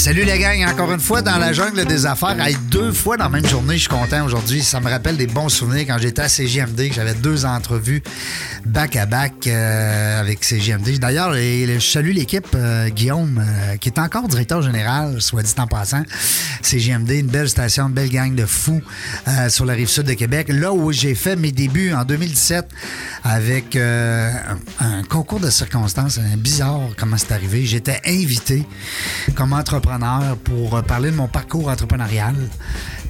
[0.00, 2.40] Salut la gang, encore une fois dans la jungle des affaires.
[2.40, 4.62] Hey, deux fois dans la même journée, je suis content aujourd'hui.
[4.62, 8.02] Ça me rappelle des bons souvenirs quand j'étais à CGMD, que j'avais deux entrevues
[8.64, 10.98] back à back euh, avec CGMD.
[10.98, 15.66] D'ailleurs, je salue l'équipe euh, Guillaume, euh, qui est encore directeur général, soit dit en
[15.66, 16.02] passant.
[16.62, 18.82] CGMD, une belle station, une belle gang de fous
[19.28, 20.48] euh, sur la rive sud de Québec.
[20.50, 22.68] Là où j'ai fait mes débuts en 2017
[23.24, 24.30] avec euh,
[24.80, 27.64] un, un concours de circonstances, un bizarre comment c'est arrivé.
[27.64, 28.66] J'étais invité
[29.34, 32.34] comme entrepreneur pour euh, parler de mon parcours entrepreneurial.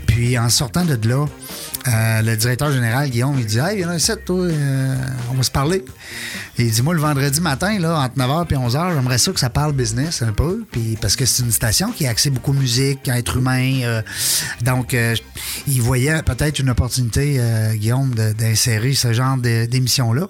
[0.06, 1.26] Puis en sortant de là,
[1.88, 4.94] euh, le directeur général, Guillaume, il dit Hey, viens ici, toi, euh,
[5.30, 5.84] on va se parler.
[6.58, 9.48] Il dit Moi, le vendredi matin, là, entre 9h et 11h, j'aimerais ça que ça
[9.50, 10.64] parle business un peu.
[10.70, 13.80] Puis parce que c'est une station qui a axée beaucoup musique, être humain.
[13.84, 14.02] euh,
[14.62, 14.94] donc,
[15.66, 17.40] il voyait peut-être une opportunité,
[17.74, 20.28] Guillaume, d'insérer ce genre d'émission-là.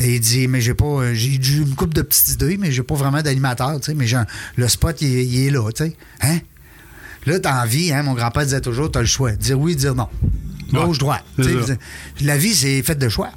[0.00, 1.12] Et il dit Mais j'ai pas.
[1.14, 3.94] J'ai une couple de petites idées, mais j'ai pas vraiment d'animateur, tu sais.
[3.94, 4.06] Mais
[4.56, 5.96] le spot, il, est- il est là, tu sais.
[6.22, 6.38] Hein?
[7.26, 9.32] Là, t'as envie, hein, mon grand-père disait toujours, t'as le choix.
[9.32, 10.08] Dire oui, dire non.
[10.72, 11.24] Gauche, droite.
[11.36, 11.74] c'est Tu sais, ça.
[12.22, 13.30] La vie, c'est faite de choix.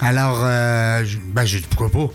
[0.00, 2.12] Alors, euh, ben, j'ai dit pourquoi pas.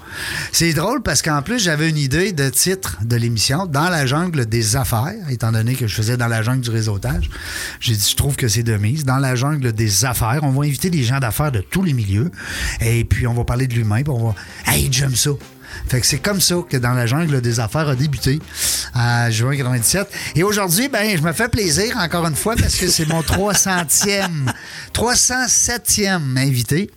[0.52, 4.46] C'est drôle parce qu'en plus, j'avais une idée de titre de l'émission, Dans la jungle
[4.46, 7.30] des affaires, étant donné que je faisais dans la jungle du réseautage.
[7.80, 9.04] J'ai dit, je trouve que c'est de mise.
[9.04, 12.32] Dans la jungle des affaires, on va inviter des gens d'affaires de tous les milieux.
[12.80, 14.04] Et puis, on va parler de l'humain.
[14.04, 14.36] Puis, on va.
[14.68, 15.32] Hey, j'aime ça.
[15.88, 18.40] Fait que c'est comme ça que dans la jungle des affaires a débuté
[18.94, 20.08] à juin 97.
[20.36, 24.30] Et aujourd'hui, ben, je me fais plaisir encore une fois parce que c'est mon 300e,
[24.94, 26.90] 307e invité.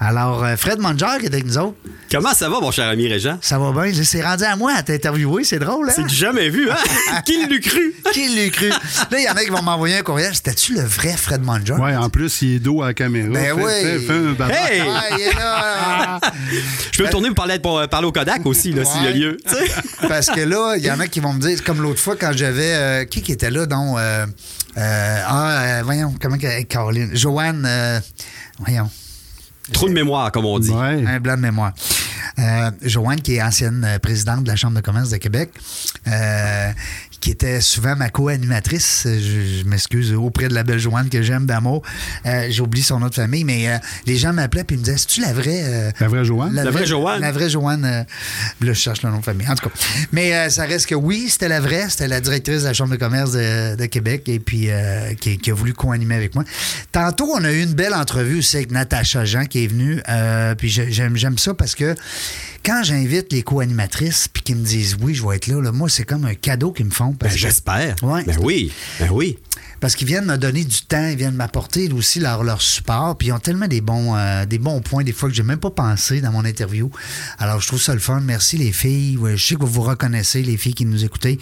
[0.00, 1.76] Alors, euh, Fred Manger qui est avec nous autres.
[2.10, 3.38] Comment ça va, mon cher ami Régent?
[3.40, 3.92] Ça va bien.
[4.04, 5.44] C'est rendu à moi à t'interviewer.
[5.44, 5.92] C'est drôle, hein?
[5.94, 6.76] C'est du jamais vu, hein?
[7.24, 7.94] Qui l'eût cru?
[8.12, 8.68] Qui l'a cru?
[8.68, 10.34] Là, il y en a qui vont m'envoyer un courriel.
[10.34, 11.74] C'était-tu le vrai Fred Manger?
[11.74, 13.28] Ouais, en plus, il est dos à la caméra.
[13.28, 13.62] Ben oui.
[13.64, 14.82] Hey!
[14.86, 16.20] Ah, il est là.
[16.90, 19.06] Je peux me tourner pour parler, pour euh, parler au Kodak aussi, là, s'il y
[19.06, 19.14] a Ouais.
[19.14, 19.36] lieu.
[20.08, 22.32] Parce que là, il y en a qui vont me dire, comme l'autre fois quand
[22.34, 22.72] j'avais.
[22.74, 23.98] euh, qui qui était là, donc.
[23.98, 24.26] euh,
[24.78, 26.38] euh, ah, euh, voyons, comment.
[26.38, 27.10] que- Caroline.
[27.14, 27.64] Joanne.
[27.66, 28.00] euh,
[28.60, 28.90] voyons.
[29.72, 30.70] Trop de mémoire, comme on dit.
[30.70, 31.04] Ouais.
[31.06, 31.72] Un blanc de mémoire.
[32.38, 35.50] Euh, Joanne, qui est ancienne présidente de la Chambre de commerce de Québec,
[36.08, 36.70] euh,
[37.22, 39.04] qui était souvent ma co-animatrice.
[39.06, 41.80] Euh, Je, je m'excuse auprès de la belle Joanne que j'aime d'amour.
[42.26, 45.32] Euh, J'oublie son autre famille, mais euh, les gens m'appelaient et me disaient C'est-tu la
[45.32, 45.62] vraie.
[45.64, 46.52] euh, La vraie Joanne?
[46.54, 47.20] La vraie Joanne.
[47.20, 47.84] La vraie Joanne.
[47.84, 48.02] euh,
[48.66, 49.48] là, je cherche le nom de famille.
[49.48, 49.74] En tout cas.
[50.12, 51.86] Mais euh, ça reste que oui, c'était la vraie.
[51.88, 55.38] C'était la directrice de la Chambre de commerce de, de Québec et puis euh, qui,
[55.38, 56.44] qui a voulu co-animer avec moi.
[56.90, 60.00] Tantôt, on a eu une belle entrevue aussi avec Natacha Jean qui est venue.
[60.08, 61.94] euh, puis j'ai- j'aime j'aime ça parce que
[62.64, 65.88] quand j'invite les co-animatrices puis qu'ils me disent oui, je vais être là, là, moi,
[65.88, 67.16] c'est comme un cadeau qu'ils me font.
[67.18, 67.96] Ben, j'espère.
[68.02, 68.22] Ouais.
[68.24, 68.72] Ben oui.
[69.00, 69.38] Ben oui.
[69.82, 73.28] Parce qu'ils viennent me donner du temps, ils viennent m'apporter aussi leur, leur support, puis
[73.28, 75.72] ils ont tellement des bons, euh, des bons points, des fois que j'ai même pas
[75.72, 76.88] pensé dans mon interview.
[77.40, 78.20] Alors, je trouve ça le fun.
[78.20, 79.16] Merci les filles.
[79.16, 81.40] Ouais, je sais que vous vous reconnaissez, les filles qui nous écoutez.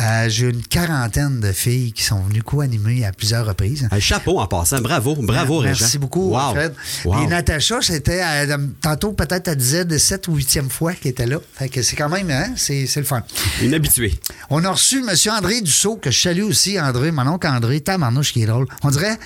[0.00, 3.86] Euh, j'ai une quarantaine de filles qui sont venues co-animer à plusieurs reprises.
[3.92, 4.80] Un chapeau en passant.
[4.80, 5.14] Bravo.
[5.20, 5.78] Bravo, Régent.
[5.82, 6.54] Merci beaucoup, Wow.
[6.54, 6.74] Fred.
[7.04, 7.22] Wow.
[7.22, 11.26] Et Natacha, c'était euh, tantôt peut-être elle disait de 7 ou 8e fois qu'elle était
[11.26, 11.38] là.
[11.54, 13.22] Fait que c'est quand même, hein, c'est c'est le fun.
[13.62, 14.18] Une habituée.
[14.50, 15.14] On a reçu M.
[15.32, 18.66] André Dussault, que je salue aussi, André, mon oncle André, tabarnouche qui est drôle.
[18.82, 19.18] On dirait,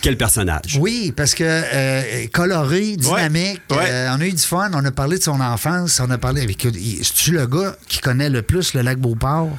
[0.00, 0.78] Quel personnage?
[0.80, 3.84] oui, parce que euh, coloré, dynamique, Ouais, ouais.
[3.90, 6.42] euh, on a eu du fun, on a parlé de son enfance, on a parlé
[6.42, 6.60] avec...
[6.62, 9.50] C'est-tu le gars qui connaît le plus le lac Beauport,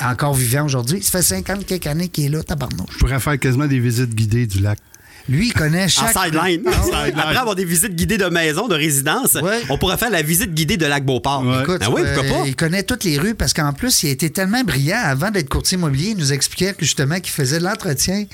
[0.00, 1.02] encore vivant aujourd'hui?
[1.02, 2.88] Ça fait 50 quelques années qu'il est là, tabarnouche.
[2.94, 4.78] Je pourrais faire quasiment des visites guidées du lac.
[5.28, 6.16] Lui, il connaît En chaque...
[6.24, 6.62] sideline.
[6.66, 7.12] Ah ouais.
[7.16, 9.60] Après avoir des visites guidées de maison, de résidence, Ouais.
[9.68, 11.44] on pourrait faire la visite guidée de Lac Beauport.
[11.44, 11.62] Ouais.
[11.62, 12.46] Écoute, oui, pourquoi euh, pas?
[12.46, 15.48] il connaît toutes les rues parce qu'en plus, il a été tellement brillant avant d'être
[15.48, 16.10] courtier immobilier.
[16.10, 18.24] Il nous expliquait que justement qu'il faisait l'entretien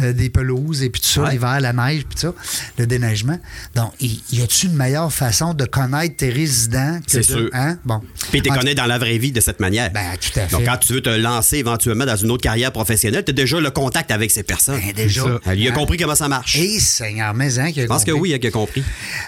[0.00, 1.32] euh, des pelouses et puis tout ça, Ouais.
[1.32, 2.34] l'hiver, la neige, puis tout ça,
[2.78, 3.38] le déneigement.
[3.74, 7.50] Donc, y, y a-tu une meilleure façon de connaître tes résidents que C'est sûr.
[7.52, 7.76] Hein?
[7.84, 8.00] Bon.
[8.30, 9.90] Puis tu En- connais dans la vraie vie de cette manière.
[9.92, 10.52] Ben, tout à fait.
[10.56, 13.60] Donc, quand tu veux te lancer éventuellement dans une autre carrière professionnelle, tu as déjà
[13.60, 14.80] le contact avec ces personnes.
[14.80, 15.22] Ben, déjà.
[15.54, 15.74] Il a Hein?
[15.74, 16.56] compris comment ça marche.
[16.56, 18.82] Et Seigneur, mais hein, qu'il a Je pense que oui, il a compris.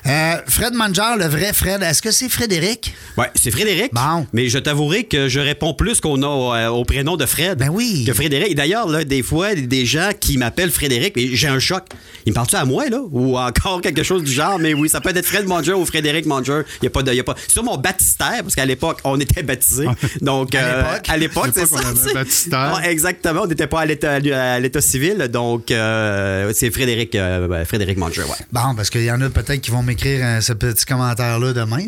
[0.06, 2.94] Euh, Fred Manger, le vrai Fred, est-ce que c'est Frédéric?
[3.18, 3.92] Ouais, c'est Frédéric.
[3.92, 4.26] Bon.
[4.32, 7.58] Mais je t'avouerai que je réponds plus qu'on a euh, au prénom de Fred.
[7.58, 8.04] Ben oui.
[8.06, 8.52] Que Frédéric.
[8.52, 11.84] Et D'ailleurs, là, des fois, des gens qui m'appellent Frédéric, mais j'ai un choc.
[12.24, 13.00] Il me parle-tu à moi, là?
[13.10, 14.58] Ou encore quelque chose du genre?
[14.58, 16.62] Mais oui, ça peut être Fred Manger ou Frédéric Manger.
[16.80, 17.10] Il y a pas de.
[17.12, 17.34] il Y a pas...
[17.36, 19.86] C'est sur mon baptistère, parce qu'à l'époque, on était baptisés.
[20.20, 21.08] Donc, À euh, l'époque.
[21.08, 21.74] à l'époque, c'est ça.
[21.74, 22.80] on avait un c'est- baptistère.
[22.80, 23.42] Ah, exactement.
[23.42, 25.28] On n'était pas à l'état, à l'état civil.
[25.32, 28.46] Donc, euh, c'est Frédéric Frédéric, euh, Frédéric Manger, ouais.
[28.52, 31.78] Bon, parce qu'il y en a peut-être qui vont m'écrire euh, ce petit commentaire-là demain.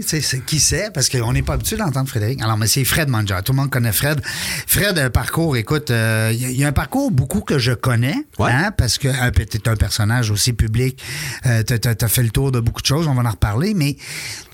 [0.47, 0.89] Qui sait?
[0.95, 2.41] Parce qu'on n'est pas habitué d'entendre Frédéric.
[2.43, 3.37] Alors, mais c'est Fred Manger.
[3.45, 4.21] Tout le monde connaît Fred.
[4.67, 7.59] Fred, un parcours, écoute, euh, il y a- il y, a un parcours beaucoup que
[7.59, 8.51] je connais, Ouais.
[8.51, 11.03] hein, parce que euh, tu es un personnage aussi public.
[11.47, 13.75] Euh, tu as, fait le tour de beaucoup de choses, on va en reparler.
[13.75, 13.97] Mais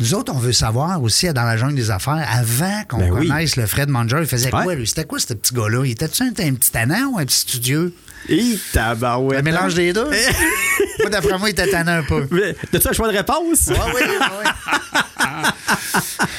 [0.01, 3.29] nous autres, on veut savoir aussi, dans la jungle des affaires, avant qu'on Ben oui.
[3.29, 4.63] connaisse le Fred Manger, il faisait Ouais.
[4.65, 4.87] quoi, lui?
[4.87, 5.85] C'était quoi, ce petit gars-là?
[5.85, 7.95] Il était-tu un, un petit tannant ou un petit studieux?
[8.29, 9.41] Et tabarouette.
[9.41, 10.09] Un mélange des deux?
[10.99, 12.27] moi, d'après moi, il était un peu.
[12.71, 13.69] T'as-tu un choix de réponse?
[13.69, 14.49] Oui, ah oui.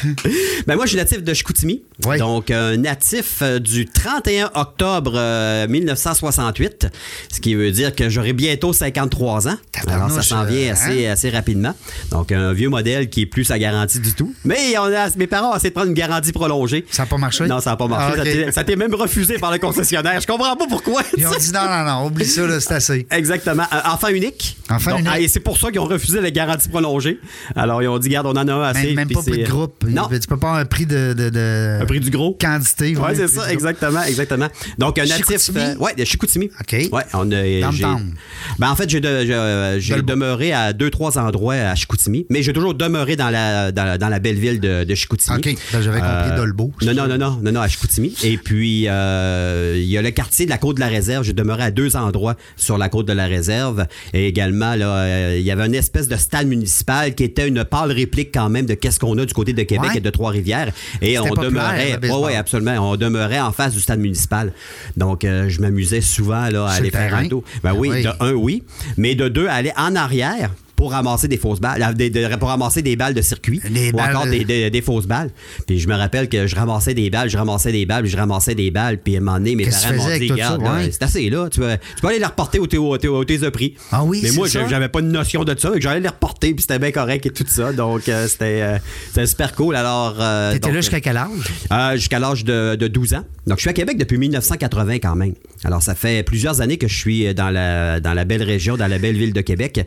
[0.68, 1.84] Ben moi, je suis natif de Chicoutimi.
[2.06, 2.18] Oui.
[2.18, 6.88] Donc, un natif euh, du 31 octobre euh, 1968,
[7.32, 9.58] ce qui veut dire que j'aurai bientôt 53 ans.
[9.88, 11.74] Alors, ça s'en vient euh, assez, assez rapidement.
[12.12, 14.34] Donc, un vieux modèle qui est plus sa garantie du tout.
[14.44, 16.86] Mais on a, mes parents ont essayé de prendre une garantie prolongée.
[16.90, 17.46] Ça n'a pas marché?
[17.46, 18.20] Non, ça n'a pas marché.
[18.20, 20.20] Ah, Ça Ça t'est même refusé par le concessionnaire.
[20.22, 21.02] Je comprends pas pourquoi.
[21.18, 23.08] Ils ont dit non, non, non, oublie ça, c'est assez.
[23.12, 23.66] Exactement.
[23.74, 24.51] Euh, enfant unique.
[24.70, 25.08] Unique.
[25.12, 27.20] ah, et c'est pour ça qu'ils ont refusé la garantie prolongée.
[27.56, 28.88] Alors, ils ont dit, garde, on en a assez.
[28.88, 29.84] Même, même pas prix c'est- de groupe.
[29.88, 30.08] Non.
[30.12, 31.14] Tu peux pas avoir un prix de.
[31.14, 32.38] de, de- Un prix du gros.
[32.40, 32.96] Quantité.
[32.96, 34.48] Oui, ouais, c'est ça, exactement, exactement.
[34.78, 35.50] Donc, un natif.
[35.56, 36.50] Euh, ouais, de Chicoutimi.
[36.60, 36.90] OK.
[36.92, 37.72] Ouais, on a.
[37.80, 38.14] Tam.
[38.60, 40.06] Ben, en fait, j'ai, de- Dolbeau.
[40.14, 43.98] demeuré à deux, trois endroits à Chicoutimi, mais j'ai toujours demeuré dans la, dans, la-
[43.98, 45.38] dans la belle ville de, de Chicoutimi.
[45.38, 45.56] OK.
[45.74, 46.72] Ben, j'avais compris Dolbeau.
[46.82, 48.16] Non, non, non, non, non, non, à Chicoutimi.
[48.24, 51.24] Et puis, euh, il y a le quartier de la Côte de la Réserve.
[51.26, 53.86] J'ai demeuré à deux endroits sur la Côte de la Réserve.
[54.14, 57.64] Et également, là, euh, il y avait une espèce de stade municipal qui était une
[57.66, 59.98] pâle réplique quand même de qu'est-ce qu'on a du côté de Québec Ouais.
[59.98, 60.72] et de Trois-Rivières.
[61.02, 61.92] Et on demeurait.
[61.94, 62.26] Oui, baseball.
[62.26, 62.92] oui, absolument.
[62.92, 64.54] On demeurait en face du stade municipal.
[64.98, 67.44] Donc, euh, je m'amusais souvent là, à Sur aller le faire un tour.
[67.64, 68.04] Ben oui, Ah oui.
[68.04, 68.64] de un, oui.
[68.98, 70.50] Mais de deux, aller en arrière
[70.82, 73.62] pour ramasser des fausses balles, de, pour ramasser des balles de circuit
[73.94, 75.30] ou encore des, fausses balles.
[75.68, 78.56] Puis je me rappelle que je ramassais des balles, je ramassais des balles, je ramassais
[78.56, 81.60] des balles, puis à un moment donné, mes parents m'ont dit, c'est assez là, tu
[81.60, 83.76] peux, aller les reporter au, au, prix.
[83.92, 86.64] Ah oui, Mais moi, j'avais pas une notion de ça, et j'allais les reporter, puis
[86.64, 87.74] c'était bien correct et tout ça.
[87.74, 88.78] Donc euh, euh,
[89.08, 89.76] c'était super cool.
[89.76, 90.16] Alors.
[90.20, 92.00] Euh, T'étais là jusqu'à euh, quel âge?
[92.00, 93.24] jusqu'à l'âge de, de 12 ans.
[93.46, 95.36] Donc je suis à Québec depuis 1980 quand même.
[95.64, 98.88] Alors ça fait plusieurs années que je suis dans la, dans la belle région, dans
[98.88, 99.86] la belle ville de Québec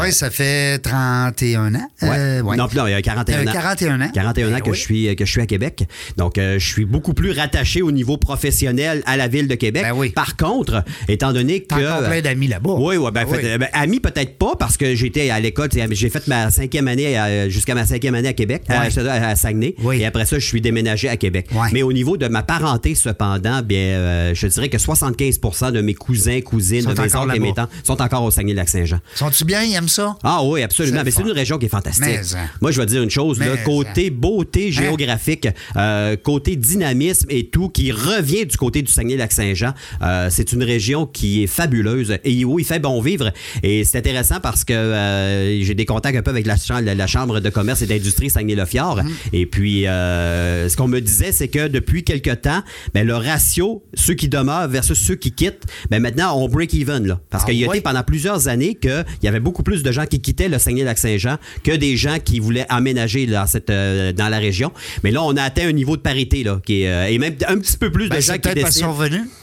[0.00, 1.88] vrai, euh, ça fait 31 ans.
[2.02, 2.42] Euh.
[2.42, 3.52] Non, plus, non, il y a 41 euh, ans.
[3.52, 4.10] 41 ans.
[4.12, 5.84] 41 ans eh que, je suis, euh, que je suis à Québec.
[6.16, 9.84] Donc, je suis beaucoup plus rattaché au niveau professionnel à la ville de Québec.
[9.84, 11.74] Ben Par contre, étant donné que.
[11.74, 12.74] T'as plein d'amis là-bas.
[12.78, 13.58] Oui, ben, ah oui.
[13.58, 17.74] Ben, amis peut-être pas parce que j'étais à l'école, j'ai fait ma cinquième année jusqu'à
[17.74, 19.74] ma cinquième année à Québec, à, Saguenay.
[19.82, 20.00] Oui.
[20.00, 21.48] Et après ça, je suis déménagé à Québec.
[21.72, 25.40] Mais au niveau de ma parenté, cependant, bien, je dirais que 75
[25.72, 28.98] de mes cousins, cousines, sont de mes oncles et mes tantes sont encore au Saguenay-Lac-Saint-Jean.
[29.14, 29.60] Sont-tu bien?
[29.90, 30.16] Ça?
[30.22, 30.98] Ah oui, absolument.
[30.98, 32.04] C'est Mais c'est une région qui est fantastique.
[32.06, 32.48] Mais, hein.
[32.60, 33.64] Moi, je vais dire une chose, là, Mais, hein.
[33.64, 39.72] côté beauté géographique, euh, côté dynamisme et tout, qui revient du côté du Saguenay-Lac-Saint-Jean,
[40.02, 43.32] euh, c'est une région qui est fabuleuse et où il fait bon vivre.
[43.62, 46.94] Et c'est intéressant parce que euh, j'ai des contacts un peu avec la, cha- la-
[46.94, 49.02] la Chambre de commerce et d'industrie Saguenay-le-Fjord.
[49.02, 49.10] Mm.
[49.32, 52.62] Et puis, ce qu'on me disait, c'est que depuis quelque temps,
[52.94, 57.06] ben, le ratio, ceux qui demeurent versus ceux qui quittent, ben, maintenant, on break even.
[57.06, 57.76] Là, parce Ah qu'il y a ouais?
[57.78, 61.36] été pendant plusieurs années qu'il y avait beaucoup plus de gens qui quittaient le Saguenay-Lac-Saint-Jean
[61.62, 64.72] que des gens qui voulaient aménager dans, cette, euh, dans la région.
[65.04, 67.34] Mais là, on a atteint un niveau de parité, là, qui est, euh, et même
[67.46, 68.96] un petit peu plus Ben, de gens qui parce qu'ils sont.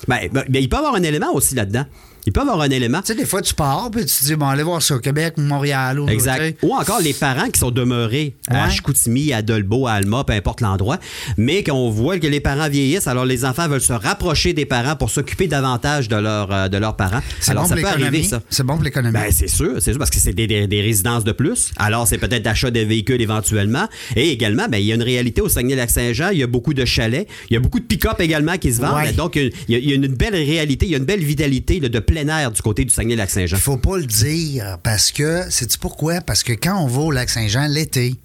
[0.07, 1.85] Ben, ben, ben, il peut y avoir un élément aussi là-dedans.
[2.27, 2.99] Il peut avoir un élément.
[2.99, 4.99] Tu sais, des fois, tu pars, puis tu te dis, bon, allez voir ça au
[4.99, 5.97] Québec ou Montréal.
[5.99, 6.57] Ou, Exact.
[6.61, 8.69] Ou encore les parents qui sont demeurés à.
[8.69, 10.99] Chicoutimi, à Dolbeau, à Alma, peu importe l'endroit,
[11.37, 14.97] mais qu'on voit que les parents vieillissent, alors les enfants veulent se rapprocher des parents
[14.97, 17.21] pour s'occuper davantage de, leur, euh, de leurs parents.
[17.39, 18.41] C'est Alors bon ça pour peut arriver, ça.
[18.49, 19.13] C'est bon pour l'économie.
[19.13, 21.71] Ben, c'est sûr, c'est sûr, parce que c'est des, des- des résidences de plus.
[21.77, 23.87] Alors, c'est peut-être l'achat des véhicules éventuellement.
[24.17, 26.31] Et également, ben, il y a une réalité au Saguenay-Lac-Saint-Jean.
[26.31, 27.25] Il y a beaucoup de chalets.
[27.49, 28.95] Il y a beaucoup de pick-up également qui se vendent.
[28.95, 29.13] Ouais.
[29.13, 31.23] Donc, il y, a, il y a une belle réalité, il y a une belle
[31.23, 33.57] vitalité là, de plein air du côté du Saguenay-Lac-Saint-Jean.
[33.57, 36.21] Il faut pas le dire parce que, sais-tu pourquoi?
[36.21, 38.15] Parce que quand on va au Lac-Saint-Jean l'été,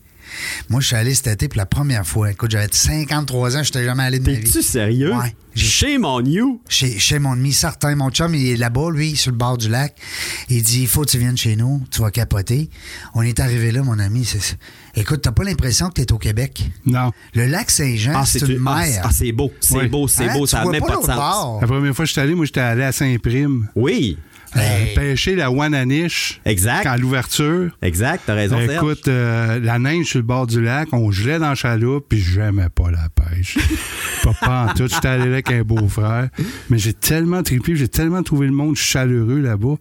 [0.71, 2.31] moi, je suis allé cet été pour la première fois.
[2.31, 4.45] Écoute, j'avais 53 ans, je n'étais jamais allé de ma vie.
[4.45, 5.13] T'es-tu sérieux?
[5.15, 5.35] Ouais.
[5.55, 6.63] J'ai- Shame on you!
[6.69, 9.69] Chez, chez mon ami certain, mon chum, il est là-bas, lui, sur le bord du
[9.69, 9.95] lac.
[10.49, 12.71] Il dit, il faut que tu viennes chez nous, tu vas capoter.
[13.15, 14.25] On est arrivé là, mon ami.
[14.25, 14.57] c'est-
[14.95, 16.69] Écoute, t'as pas l'impression que tu es au Québec?
[16.85, 17.13] Non.
[17.35, 19.01] Le lac Saint-Jean, Ah, c'est une ah, mer.
[19.05, 19.89] ah, c'est beau, c'est Oui.
[19.89, 20.35] beau, c'est Hein?
[20.35, 21.17] beau, ça n'a même pas pas de sens.
[21.17, 21.59] bord.
[21.63, 23.69] La première fois que je suis allé, moi, j'étais allé à Saint-Prime.
[23.75, 24.19] Oui,
[24.55, 24.61] euh,
[24.95, 26.43] pêcher la Wananiche.
[26.45, 26.85] Exact.
[26.85, 27.71] À l'ouverture.
[27.81, 28.61] exact, t'as raison.
[28.61, 32.21] Écoute, euh, la neige sur le bord du lac, on gelait dans la chaloupe, puis
[32.21, 33.57] j'aimais pas la pêche.
[34.23, 34.89] pas, pas en tout.
[34.89, 36.29] J'étais allé là avec un beau-frère.
[36.69, 39.77] Mais j'ai tellement trippé, j'ai tellement trouvé le monde chaleureux là-bas.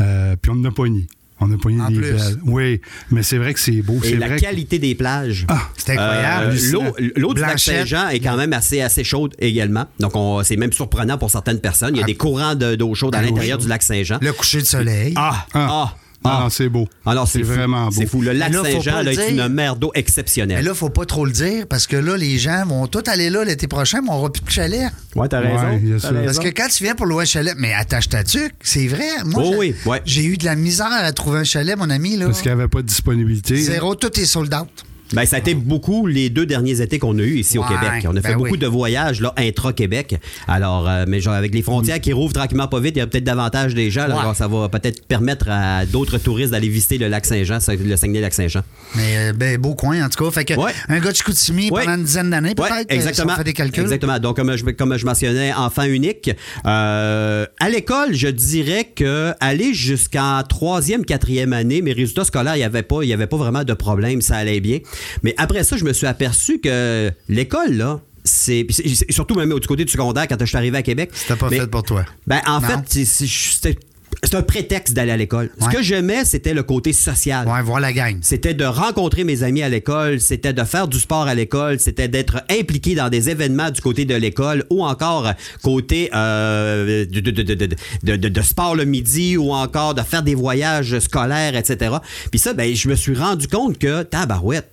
[0.00, 1.06] Euh, puis on en a pogné.
[1.40, 2.38] On a pogné En des plus.
[2.44, 2.80] Oui,
[3.10, 3.98] mais c'est vrai que c'est beau.
[4.04, 5.46] Et C'est la vrai que- qualité des plages.
[5.48, 6.52] Ah, C'est incroyable.
[6.54, 6.82] Euh, L'eau
[7.16, 7.58] l'eau du lac.
[7.58, 9.86] Saint-Jean est quand même assez, assez chaude également.
[9.98, 11.94] Donc, on- c'est même surprenant pour certaines personnes.
[11.94, 12.06] Il y a Ah.
[12.06, 14.18] des courants de- d'eau chaude à Ah, l'intérieur du lac Saint-Jean.
[14.20, 15.14] Le coucher de soleil.
[15.16, 15.46] Ah!
[15.54, 15.68] Ah.
[15.70, 15.94] Ah!
[16.22, 16.86] Ah, non, c'est beau.
[17.06, 17.92] Alors, c'est C'est vraiment beau.
[17.92, 18.20] C'est fou.
[18.20, 19.46] Le lac Mais Saint-Jean est dire.
[19.46, 20.62] une mer d'eau Mais exceptionnelle.
[20.64, 23.42] là, faut pas trop le dire parce que là, les gens vont tous aller là
[23.44, 24.90] l'été prochain, mais on aura plus de chalet.
[25.16, 25.98] ouais, t'as Ouais, raison.
[25.98, 26.10] sûr.
[26.10, 26.24] raison.
[26.26, 29.08] Parce que quand tu viens pour louer un chalet, mais attache ta tuque, c'est vrai.
[29.24, 30.02] Moi, Oh j'ai- oui, ouais.
[30.04, 32.16] j'ai eu de la misère à trouver un chalet, mon ami.
[32.16, 32.26] Là.
[32.26, 33.56] Parce qu'il n'y avait pas de disponibilité.
[33.56, 34.68] Zéro, tout est sold out.
[35.12, 38.06] Ben, ça a été beaucoup les deux derniers étés qu'on a eu ici au Québec.
[38.08, 38.58] On a fait ben beaucoup oui.
[38.58, 40.16] de voyages là, intra-Québec.
[40.46, 43.06] Alors, euh, mais genre, avec les frontières qui rouvrent tranquillement pas vite, il y a
[43.06, 44.06] peut-être davantage des gens.
[44.06, 44.14] là.
[44.14, 44.20] Ouais.
[44.20, 48.62] Alors, ça va peut-être permettre à d'autres touristes d'aller visiter le lac Saint-Jean, le Saguenay-Lac-Saint-Jean.
[48.96, 50.30] Mais euh, ben, beau coin, en tout cas.
[50.30, 50.72] Fait que Ouais.
[50.88, 52.72] un gars de Chicoutimi pendant une dizaine d'années, peut-être.
[52.72, 53.28] euh, exactement.
[53.30, 53.82] si on fait des calculs.
[53.82, 54.18] Exactement.
[54.18, 56.30] Donc, comme je, comme je mentionnais, enfant unique.
[56.66, 62.60] Euh, à l'école, je dirais que aller jusqu'en troisième, quatrième année, mes résultats scolaires, il
[62.60, 64.78] n'y avait pas, y avait pas vraiment de problème, ça allait bien.
[65.22, 68.66] Mais après ça, je me suis aperçu que l'école, là, c'est
[69.10, 71.10] surtout même du côté du secondaire quand je suis arrivé à Québec.
[71.14, 72.04] C'était pas Mais- fait pour toi.
[72.26, 72.68] Ben, en Non.
[72.68, 73.78] fait, c'était-
[74.22, 75.50] c'est un prétexte d'aller à l'école.
[75.58, 77.48] Ce que j'aimais, c'était le côté social.
[77.48, 78.18] Ouais, voir la gang.
[78.20, 82.08] C'était de rencontrer mes amis à l'école, c'était de faire du sport à l'école, c'était
[82.08, 87.30] d'être impliqué dans des événements du côté de l'école ou encore côté euh, de, de-
[87.30, 87.68] de- de- de-
[88.02, 91.96] de- de- de sport le midi ou encore de faire des voyages scolaires, etc.
[92.30, 94.70] Puis ça, ben, je me suis rendu compte que, tabarouette,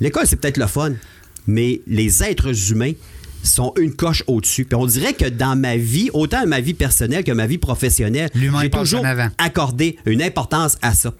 [0.00, 0.92] l'école, c'est peut-être le fun,
[1.46, 2.92] mais les êtres humains
[3.42, 4.64] sont une coche au-dessus.
[4.64, 8.30] Puis on dirait que dans ma vie, autant ma vie personnelle que ma vie professionnelle,
[8.34, 9.04] j'ai toujours
[9.38, 11.14] accordé une importance à ça.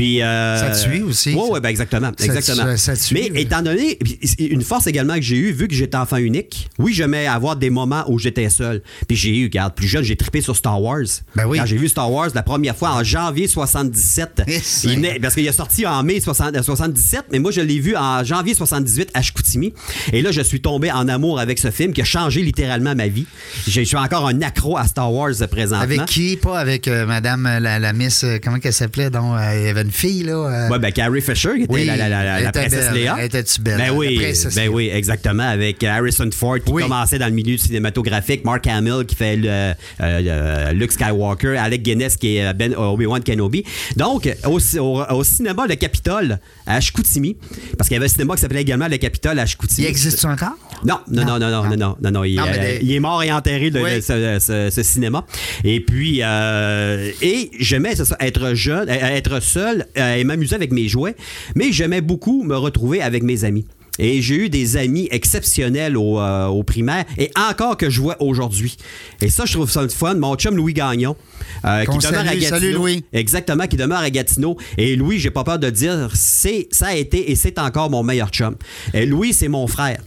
[0.00, 2.74] Puis euh, Ça te suit aussi, Oui, ouais, ben exactement, Ça te- exactement.
[2.78, 3.40] ça te suit, Mais là.
[3.40, 3.98] étant donné
[4.38, 7.68] une force également que j'ai eue, vu que j'étais enfant unique, oui, j'aimais avoir des
[7.68, 8.80] moments où j'étais seul.
[9.08, 11.02] Puis j'ai eu, regarde, plus jeune, j'ai trippé sur Star Wars.
[11.36, 11.58] Ben oui.
[11.58, 15.18] Quand j'ai vu Star Wars la première fois en janvier 77, Et c'est- il naît-
[15.20, 18.24] parce qu'il est sorti en mai 60 euh, 77, mais moi je l'ai vu en
[18.24, 19.74] janvier 78 à Chicoutimi.
[20.14, 23.08] Et là, je suis tombé en amour avec ce film qui a changé littéralement ma
[23.08, 23.26] vie.
[23.68, 25.82] Je suis encore un accro à Star Wars euh, présentement.
[25.82, 26.38] Avec qui?
[26.38, 29.10] Pas avec euh, Madame euh, la, la Miss, euh, comment qu'elle s'appelait?
[29.10, 30.32] Donc, euh, il y avait une fille, là.
[30.32, 32.92] euh, Ouais, ben Carrie Fisher, qui était Oui, la, la- princesse.
[32.92, 33.16] Léa.
[33.18, 34.70] Elle était-tu belle, Ben oui, ben Léa?
[34.70, 35.42] oui, exactement.
[35.48, 36.82] Avec Harrison Ford qui Oui.
[36.82, 41.82] commençait dans le milieu cinématographique, Mark Hamill qui fait le, euh, le- Luke Skywalker, Alec
[41.82, 43.64] Guinness qui est Ben Obi-Wan Kenobi.
[43.96, 46.38] Donc, au, au- au cinéma Le Capitole
[46.70, 47.36] à Chicoutimi,
[47.76, 49.86] parce qu'il y avait un cinéma qui s'appelait également Le Capitole à Chicoutimi.
[49.86, 50.56] Il existe encore?
[50.84, 53.30] Non, non, non, non, non, non, non, non, non, il, euh, il est mort et
[53.32, 53.96] enterré Oui.
[53.96, 55.26] de ce, ce- ce cinéma.
[55.64, 61.16] Et puis, euh, et j'aimais être jeune, être seul euh, et m'amuser avec mes jouets,
[61.54, 63.66] mais j'aimais beaucoup me retrouver avec mes amis.
[63.98, 68.20] Et j'ai eu des amis exceptionnels au, euh, au primaire et encore que je vois
[68.22, 68.76] aujourd'hui.
[69.20, 70.14] Et ça, je trouve ça le fun.
[70.14, 71.16] Mon chum Louis Gagnon,
[71.64, 72.24] euh, qui demeure à.
[72.24, 72.48] Gatineau.
[72.48, 73.04] Salut, Louis.
[73.12, 74.56] Exactement, qui demeure à Gatineau.
[74.78, 78.02] Et Louis, j'ai pas peur de dire, c'est, ça a été et c'est encore mon
[78.02, 78.56] meilleur chum.
[78.94, 80.00] Et Louis, c'est mon frère.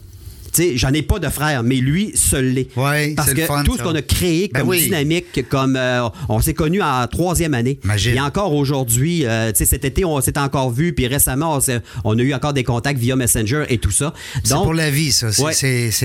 [0.76, 2.68] J'en ai pas de frère, mais lui, seul l'est.
[2.78, 4.84] Ouais, Parce que le fun, tout ce qu'on a créé Ben comme oui.
[4.84, 7.80] dynamique, comme euh, on s'est connus en troisième année.
[7.84, 8.16] Imagine.
[8.16, 11.60] Et encore aujourd'hui, euh, cet été, on s'est encore vu, puis récemment,
[12.04, 14.14] on, a eu encore des contacts via Messenger et tout ça.
[14.44, 15.32] C'est pour la vie, ça.
[15.32, 15.54] C'est Ouais.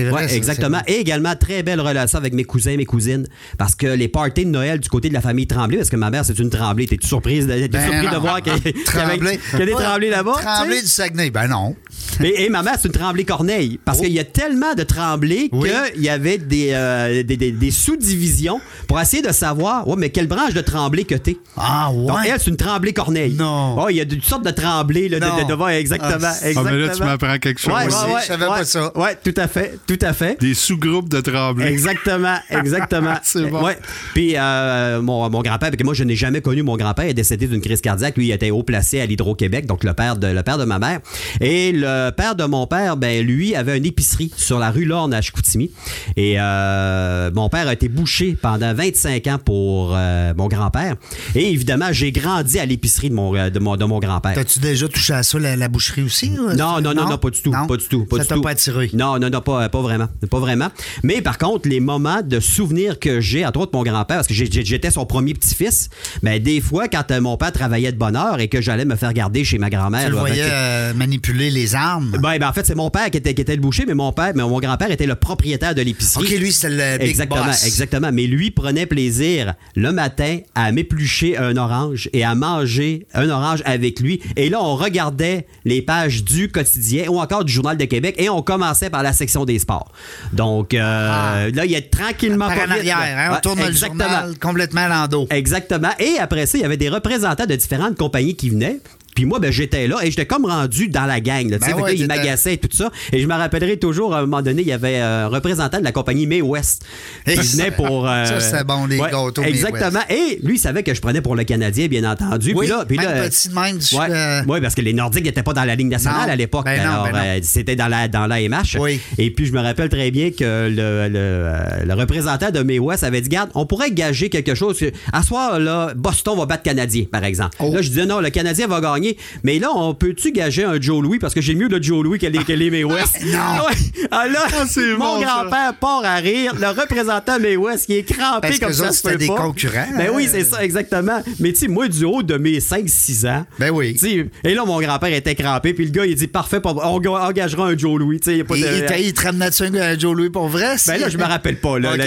[0.09, 0.11] vrai.
[0.23, 0.35] Ouais, ça.
[0.35, 0.81] exactement.
[0.87, 3.27] Et également, très belle relation avec mes cousins et mes cousines.
[3.57, 6.09] Parce que les parties de Noël du côté de la famille Tremblay, parce que ma
[6.09, 6.85] mère, c'est une Tremblay.
[6.87, 9.37] T'es-tu surprise de, t'es Ben surpris de voir qu'il y, avait- Tremblay.
[9.51, 10.33] qu'il y a des Tremblay là-bas?
[10.41, 11.29] Tremblay du Saguenay.
[11.29, 11.75] Ben non.
[12.23, 13.79] Et, et ma mère, c'est une Tremblay Corneille.
[13.85, 14.03] Parce Oh.
[14.03, 15.69] qu'il y a tellement de Tremblay Oui.
[15.93, 20.09] qu'il y avait des, euh, des, des- des sous-divisions pour essayer de savoir, ouais, mais
[20.09, 21.37] quelle branche de Tremblay que t'es.
[21.57, 22.07] Ah, ouais.
[22.07, 23.33] Donc, elle, c'est une Tremblay Corneille.
[23.37, 23.75] Non.
[23.79, 26.17] Oh, il y a toutes sortes de Tremblay, là, de, de, de- exactement.
[26.23, 27.05] Ah, Ah, mais là, tu exactement.
[27.09, 27.73] m'apprends quelque chose.
[27.73, 27.85] Ouais,
[28.21, 28.97] je savais ouais, pas ça.
[28.97, 30.39] Ouais, tout à fait, tout à fait.
[30.39, 31.65] Des sous-groupes de tremblés.
[31.67, 33.15] Exactement, exactement.
[33.23, 33.63] C'est bon.
[33.63, 33.77] Ouais.
[34.13, 37.09] Puis euh, mon, mon grand-père, parce que moi je n'ai jamais connu mon grand-père, il
[37.11, 38.17] est décédé d'une crise cardiaque.
[38.17, 40.79] Lui, il était haut placé à l'Hydro-Québec, donc le père de le père de ma
[40.79, 40.99] mère.
[41.41, 45.13] Et le père de mon père, ben lui avait une épicerie sur la rue Lorne
[45.13, 45.71] à Chicoutimi.
[46.15, 50.95] Et euh, mon père a été bouché pendant 25 ans pour euh, mon grand-père.
[51.35, 54.33] Et évidemment, j'ai grandi à l'épicerie de mon, euh, de mon, de mon grand-père.
[54.35, 56.29] T'as-tu déjà touché à ça, la, la boucherie aussi?
[56.29, 57.51] Non, non, non, non, pas du tout.
[57.51, 57.67] Non?
[57.67, 58.05] Pas du tout.
[58.05, 58.89] Pas ça t'a pas attiré?
[58.93, 60.07] Non, non, non, pas, pas vraiment.
[60.29, 60.69] Pas vraiment.
[61.03, 64.33] Mais par contre, les moments de souvenirs que j'ai, entre autres mon grand-père, parce que
[64.33, 65.89] j'étais son premier petit-fils,
[66.21, 68.95] mais des fois, quand euh, mon père travaillait de bonne heure et que j'allais me
[68.95, 70.05] faire garder chez ma grand-mère.
[70.05, 71.88] Tu le là, voyais euh, manipuler les armes?
[71.97, 74.11] Ben, ben, en fait, c'est mon père qui était, qui était le boucher, mais mon
[74.11, 76.25] père, mais mon grand-père était le propriétaire de l'épicerie.
[76.25, 77.65] OK, lui, c'était le big exactement, boss.
[77.65, 78.09] exactement.
[78.11, 83.61] Mais lui prenait plaisir le matin à m'éplucher un orange et à manger un orange
[83.65, 84.21] avec lui.
[84.35, 88.29] Et là, on regardait les pages du quotidien ou encore du Journal de Québec et
[88.29, 89.91] on commençait par la section des sports.
[90.33, 92.55] Donc, euh, là, il est tranquillement Ah.
[92.55, 94.03] Par pas en arrière, hein, on Ouais, tourne le exactement.
[94.03, 95.27] journal complètement à l'endos.
[95.29, 95.89] Exactement.
[95.99, 98.79] Et après ça, il y avait des représentants de différentes compagnies qui venaient.
[99.19, 101.49] Puis moi, ben, j'étais là et j'étais comme rendu dans la gang.
[101.49, 101.57] Là.
[101.57, 102.89] Ben ouais, là, t'étais- m'agaçaient et tout ça.
[103.11, 105.77] Et je me rappellerai toujours, à un moment donné, il y avait euh, un représentant
[105.79, 106.85] de la compagnie May West
[107.25, 108.07] qui venait pour...
[108.07, 109.99] euh, ça, c'est bon, les gâteaux Exactement.
[110.09, 112.53] Et lui, il savait que je prenais pour le Canadien, bien entendu.
[112.55, 114.79] Oui, puis là, puis même là, euh, petit même, du- Ouais, euh, ouais, parce que
[114.81, 116.31] les Nordiques n'étaient pas dans la Ligue nationale Non.
[116.33, 116.63] à l'époque.
[116.63, 118.77] Ben Alors, ben euh, c'était dans la, dans la MH.
[118.79, 119.01] Oui.
[119.17, 123.03] Et puis, je me rappelle très bien que le, le, le représentant de May West
[123.03, 124.79] avait dit Garde, on pourrait gager quelque chose.
[125.11, 127.57] À soir, là, Boston va battre Canadien, par exemple.
[127.59, 127.73] Oh.
[127.73, 128.77] Là, je disais Non, le Canadien va
[129.13, 129.17] gagner.
[129.43, 131.19] Mais là, on peut-tu gager un Joe Louis?
[131.19, 133.17] Parce que j'ai mieux le Joe Louis que les, que les May West.
[133.25, 133.65] Non.
[134.11, 136.53] Ah, là, c'est mon bon, grand-père part à rire.
[136.59, 138.91] Le représentant May West qui est crampé Parce que comme eux ça.
[138.91, 139.35] c'était des pas.
[139.35, 140.11] concurrents, Ben hein.
[140.13, 141.21] oui, c'est ça, exactement.
[141.39, 143.45] Mais tu sais, moi, du haut de mes 5-6 ans.
[143.59, 143.95] Ben oui.
[144.43, 145.73] Et là, mon grand-père était crampé.
[145.73, 148.19] Puis le gars, il dit Parfait, on ga- engagera un Joe Louis.
[148.25, 150.75] Y a pas de- et il te ramenait-tu un Joe Louis pour vrai?
[150.87, 151.77] ben là, je me rappelle pas.
[151.77, 151.91] Là,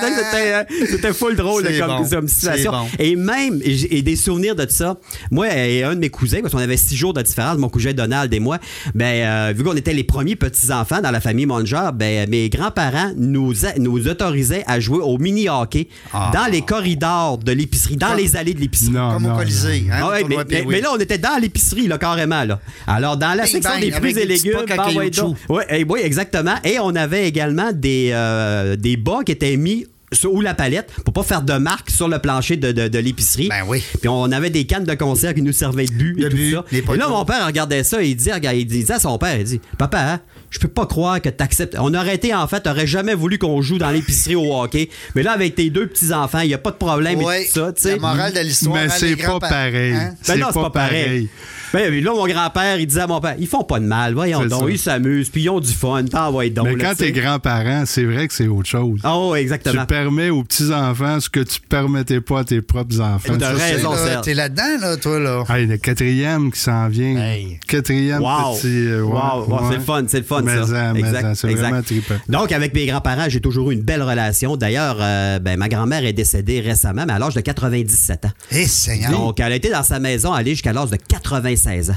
[0.00, 2.08] c'était, euh, c'était full drôle comme, bon.
[2.08, 2.72] comme situation.
[2.72, 2.86] Bon.
[2.98, 4.96] Et même, et et des souvenirs de ça.
[5.30, 7.92] Moi et un de mes cousins, parce qu'on avait six jours de différence, mon cousin
[7.92, 8.58] Donald et moi,
[8.94, 13.12] ben, euh, vu qu'on était les premiers petits-enfants dans la famille Monger, ben, mes grands-parents
[13.16, 16.30] nous, a- nous autorisaient à jouer au mini-hockey Ah.
[16.32, 18.92] dans les corridors de l'épicerie, dans les allées de l'épicerie.
[18.92, 19.84] Non, Comme non, au Colisée.
[19.90, 20.66] Hein, Ah ouais, mais, mais- Pee-wee.
[20.68, 22.44] mais là, on était dans l'épicerie, là, carrément.
[22.44, 22.60] Là.
[22.86, 25.36] Alors, dans la Bing section bang, des fruits des et légumes, ben, ouais, donc.
[25.48, 26.54] Ouais, oui, exactement.
[26.64, 30.90] Et on avait également des, euh, des bas qui étaient mis sur- ou la palette
[31.04, 33.48] pour pas faire de marque sur le plancher de, de- de l'épicerie.
[33.48, 33.82] Ben oui.
[34.00, 36.36] Puis on avait des cannes de conserve qui nous servaient de but et De tout
[36.36, 36.64] but, ça.
[36.72, 39.36] Et là, mon père regardait ça et il dit, regarde, il disait à son père,
[39.38, 40.20] il dit, papa, hein,
[40.50, 41.76] je peux pas croire que t'acceptes.
[41.78, 44.88] On aurait été, en fait, t'aurais jamais voulu qu'on joue dans l'épicerie au hockey.
[45.14, 47.52] Mais là, avec tes deux petits-enfants, il y a pas de problème Ouais, et tout
[47.54, 47.90] ça, tu sais.
[47.92, 48.76] La morale de l'histoire.
[48.76, 49.92] Mais hein, c'est pas pareil.
[49.92, 50.10] hein?
[50.10, 51.28] Ben C'est non, c'est pas pareil.
[51.72, 54.44] Ben, là, mon grand-père, il disait à mon père, ils font pas de mal, voyons
[54.46, 54.70] donc, ça.
[54.70, 56.66] ils s'amusent, puis ils ont du fun, t'en vas donc.
[56.66, 59.00] Mais là, quand t'es grands-parents, c'est vrai que c'est autre chose.
[59.02, 59.86] Ah oui, Tu exactement.
[59.86, 63.34] permets aux petits-enfants ce que tu permettais pas à tes propres enfants.
[63.38, 64.20] T'as raison, Là.
[64.22, 65.44] T'es là-dedans, là, toi, là?
[65.48, 67.16] Hey, le quatrième qui s'en vient.
[67.16, 67.58] Hey.
[67.66, 68.54] Quatrième Wow.
[68.56, 68.66] petit.
[68.88, 69.58] euh, ouais, Wow, ouais.
[69.70, 70.90] c'est le fun, c'est le fun, Mais ça.
[70.90, 72.14] en, mais en, c'est vraiment trippant.
[72.28, 74.56] Donc, avec mes grands-parents, j'ai toujours eu une belle relation.
[74.56, 78.30] D'ailleurs, euh, ben, ma grand-mère est décédée récemment, mais à l'âge de 97 ans.
[78.52, 79.10] Eh, Seigneur.
[79.10, 81.55] Donc, elle a été dans sa maison, allée jusqu'à l'âge de 96
[81.90, 81.96] ans.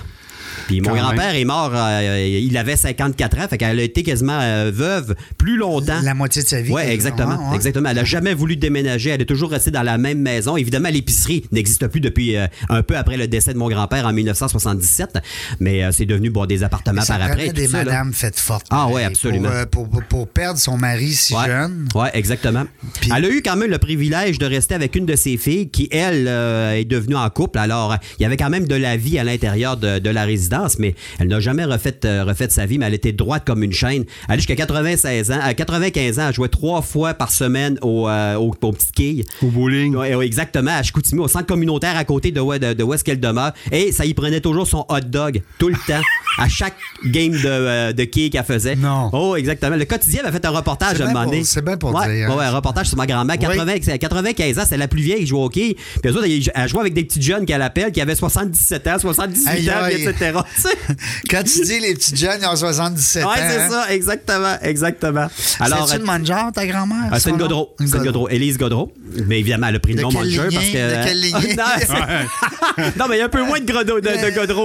[0.67, 4.39] Puis mon grand-père est mort, euh, il avait 54 ans, fait qu'elle a été quasiment
[4.41, 5.99] euh, veuve plus longtemps.
[6.03, 6.71] La moitié de sa vie.
[6.71, 7.49] Oui, exactement.
[7.49, 7.55] Ouais.
[7.55, 7.89] exactement.
[7.89, 9.09] Elle n'a jamais voulu déménager.
[9.11, 10.57] Elle est toujours restée dans la même maison.
[10.57, 14.13] Évidemment, l'épicerie n'existe plus depuis euh, un peu après le décès de mon grand-père en
[14.13, 15.17] 1977,
[15.59, 17.49] mais c'est devenu bon, des appartements ça par après.
[17.51, 18.67] des madames faites fortes.
[18.69, 19.49] Ah pareil, absolument.
[19.71, 21.45] Pour, pour, pour- pour perdre son mari si Ouais.
[21.47, 21.87] jeune.
[21.95, 22.65] Ouais, exactement.
[22.99, 25.69] Puis- Elle a eu quand même le privilège de rester avec une de ses filles
[25.69, 27.59] qui, elle, est devenue en couple.
[27.59, 30.48] Alors, il y avait quand même de la vie à l'intérieur de, de la résidence,
[30.79, 33.73] mais elle n'a jamais refait, euh, refait sa vie, mais elle était droite comme une
[33.73, 34.05] chaîne.
[34.27, 35.39] Elle est jusqu'à 96 ans.
[35.41, 39.25] À 95 ans, elle jouait trois fois par semaine au, euh, au, au petit quille.
[39.41, 39.95] Au bowling.
[40.21, 43.19] Exactement, à Chicoutimi, au centre communautaire à côté de, où- de, de où est-ce qu'elle
[43.19, 43.51] demeure.
[43.71, 46.01] Et ça y prenait toujours son hot dog, tout le temps,
[46.37, 48.75] à chaque game de, euh, de quilles qu'elle faisait.
[48.75, 49.09] Non.
[49.13, 49.75] Oh, exactement.
[49.75, 51.43] Le quotidien avait fait un reportage C'est à un moment donné.
[51.43, 52.37] c'est bien pour ouais, dire, hein.
[52.37, 53.37] Ouais, un reportage sur ma grand-mère.
[53.37, 55.75] 80, 95 ans, c'était la plus vieille qui jouait au hockey.
[56.01, 58.99] Puis eux autres, elle jouait avec des petits jeunes qu'elle appelle, qui avaient 77 ans,
[58.99, 60.03] 78 Aïe, ans, aïe.
[60.03, 60.38] etc.
[61.29, 63.29] Quand tu dis les petits jeunes, ils ont 77 ans.
[63.35, 63.69] C'est hein?
[63.69, 65.27] ça, exactement, exactement.
[65.59, 67.09] Alors, C'est-tu euh, une Manjar, ta grand-mère?
[67.11, 67.37] ah, c'est une?
[67.37, 67.75] Godreau.
[67.79, 68.29] C'est une Godreau.
[68.29, 68.91] Élise Godreau.
[69.27, 70.37] Mais évidemment, elle a pris le nom lignée?
[70.37, 70.99] parce que.
[70.99, 71.55] De quelle lignée?
[71.57, 73.99] non, c'est- non, mais il y a un peu moins de, Godreau-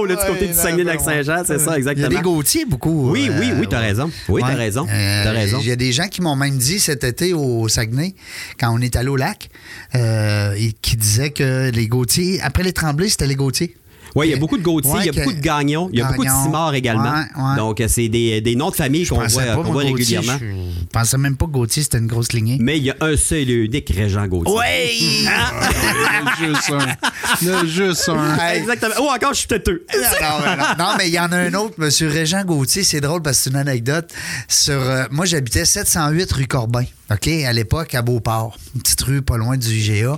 [0.07, 2.05] de, du côté du Saguenay-Lac-Saint-Jean, c'est ça, Il y exactement.
[2.07, 3.11] a des Gauthier beaucoup.
[3.11, 4.09] Oui, euh, oui, oui, t'as raison.
[4.29, 4.85] Oui, t'as raison.
[4.89, 5.59] Euh, T'as raison.
[5.61, 8.15] Il y a des gens qui m'ont même dit cet été au Saguenay,
[8.59, 9.49] quand on est allé au lac,
[9.95, 13.75] euh, et qui disaient que les Gauthier, après les Tremblés, c'était les Gauthier.
[14.15, 15.89] Oui, il y a beaucoup de Gauthier, Ouais, il y a que- beaucoup de Gagnons,
[15.91, 16.43] il y a beaucoup de Gagnon.
[16.45, 17.11] Simard également.
[17.11, 17.55] Ouais, ouais.
[17.57, 20.17] Donc, euh, c'est des, des noms de famille qu'on voit, pas, qu'on moi, voit Gauthier,
[20.19, 20.37] régulièrement.
[20.39, 20.45] Je
[20.95, 22.57] je pensais même pas que Gauthier, c'était une grosse lignée.
[22.61, 24.55] Mais il y a un seul et unique Régent Gauthier.
[24.57, 25.27] Oui!
[26.39, 26.95] juste un.
[27.41, 28.49] Il y en a juste un.
[28.53, 28.93] Exactement.
[29.05, 29.85] Ou encore, je suis têteux.
[30.79, 31.89] Non, mais il y en a un autre, M.
[32.09, 32.83] Régent Gauthier.
[32.83, 34.09] C'est drôle parce que c'est une anecdote.
[34.47, 38.57] Sur, euh, moi, j'habitais 708 rue Corbin, OK, à l'époque, à Beauport.
[38.75, 40.17] Une petite rue pas loin du IGA.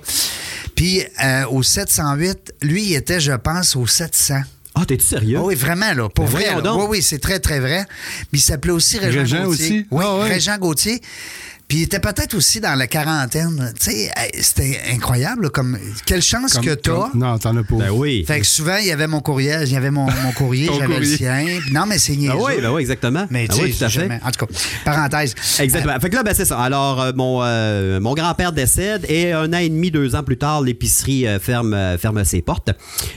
[0.76, 4.42] Puis, euh, au 708, lui, il était, je pense, au 700.
[4.76, 5.38] Ah, t'es-tu sérieux?
[5.40, 6.08] Ah oui, vraiment, là.
[6.08, 6.62] Pour Ben vrai.
[6.62, 6.76] là.
[6.76, 7.86] Oui, oui, c'est très, très vrai.
[8.32, 9.66] Mais il s'appelait aussi Régent, Régent Gauthier.
[9.66, 9.88] aussi?
[9.92, 10.30] Oui, Ah ouais.
[10.30, 11.02] Régent Gauthier.
[11.68, 13.74] Puis il était peut-être aussi dans la quarantaine.
[13.78, 15.44] Tu sais, c'était incroyable.
[15.44, 17.10] là, Comme, quelle chance Comme- que t'as.
[17.14, 17.76] Non, t'en as pas.
[17.76, 18.24] Ben oui.
[18.26, 21.00] Fait que souvent, il y avait mon courriel, il y avait mon, mon courrier, j'avais
[21.00, 21.46] le sien.
[21.74, 22.36] Non, mais c'est niaiseux.
[22.40, 23.28] Ah oui, ben oui, exactement.
[23.30, 24.00] Mais Ah tu sais, oui, tout à fait.
[24.00, 24.54] jamais- En tout cas,
[24.86, 25.36] parenthèse.
[25.60, 26.00] Exactement.
[26.00, 26.58] Fait que là, ben, c'est ça.
[26.58, 30.38] Alors, euh, mon, euh, mon grand-père décède et un an et demi, deux ans plus
[30.38, 32.70] tard, l'épicerie euh, ferme, euh, ferme ses portes.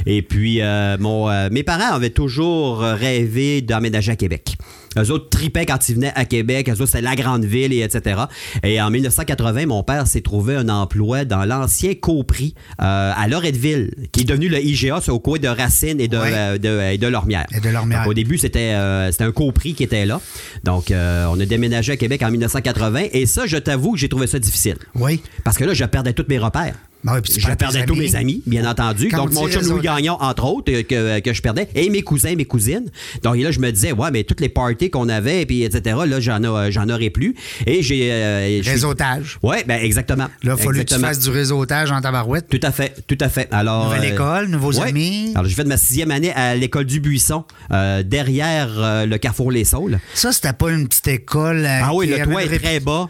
[0.07, 4.57] Et puis, euh, mon, euh, mes parents avaient toujours euh, rêvé d'emménager à Québec.
[4.99, 6.69] Eux autres tripaient quand ils venaient à Québec.
[6.69, 8.23] Eux autres, c'était la grande ville, et etc.
[8.65, 13.93] Et en 1980, mon père s'est trouvé un emploi dans l'ancien Copri euh, à Loretteville,
[14.13, 16.33] qui est devenu le IGA, c'est au coin de Racine et de, Ouais.
[16.35, 17.47] euh, de, et de Lormière.
[17.57, 18.01] Et de Lormière.
[18.01, 20.21] Donc, au début, c'était euh, c'était un Copri qui était là.
[20.65, 23.05] Donc, on a déménagé à Québec en 1980.
[23.13, 24.77] Et ça, je t'avoue que j'ai trouvé ça difficile.
[24.97, 25.23] Oui.
[25.45, 26.75] Parce que là, je perdais tous mes repères.
[27.03, 29.09] Ben oui, puis je perdais tous mes amis, bien entendu.
[29.09, 31.89] Quand Donc, on mon chum Louis Gagnon, entre autres, euh, que, que je perdais, et
[31.89, 32.91] mes cousins, mes cousines.
[33.23, 36.21] Donc, là, je me disais, ouais, mais toutes les parties qu'on avait, puis etc., là,
[36.21, 37.35] j'en j'en aurais plus.
[37.67, 38.11] Et j'ai.
[38.13, 39.39] euh, Réseautage.
[39.43, 40.25] Ouais, ben exactement.
[40.25, 42.49] Là, il a fallu que tu fasses du réseautage en tabarouette.
[42.49, 43.49] Tout à fait, tout à fait.
[43.51, 44.89] Alors, Nouvelle école, nouveaux ouais.
[44.89, 45.33] amis.
[45.35, 49.51] Alors, j'ai fait ma sixième année à l'école du Buisson, euh, derrière euh, le Carrefour
[49.51, 49.99] Les Saules.
[50.15, 51.65] Ça, c'était pas une petite école.
[51.65, 53.09] euh, Ah oui, le toit est très bas.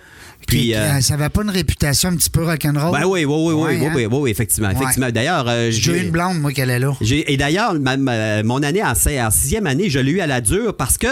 [0.50, 2.92] Puis, qui- euh, ça avait pas une réputation un petit peu rock'n'roll?
[2.92, 3.92] ben oui, oui, oui, oui, oui, hein?
[3.94, 4.74] oui, oui, oui, effectivement, Ouais.
[4.74, 5.10] effectivement.
[5.10, 6.92] D'ailleurs, euh, J'ai eu une blonde, moi, qui allait là.
[7.00, 10.98] et d'ailleurs, mon année en, en sixième année, je l'ai eu à la dure parce
[10.98, 11.06] que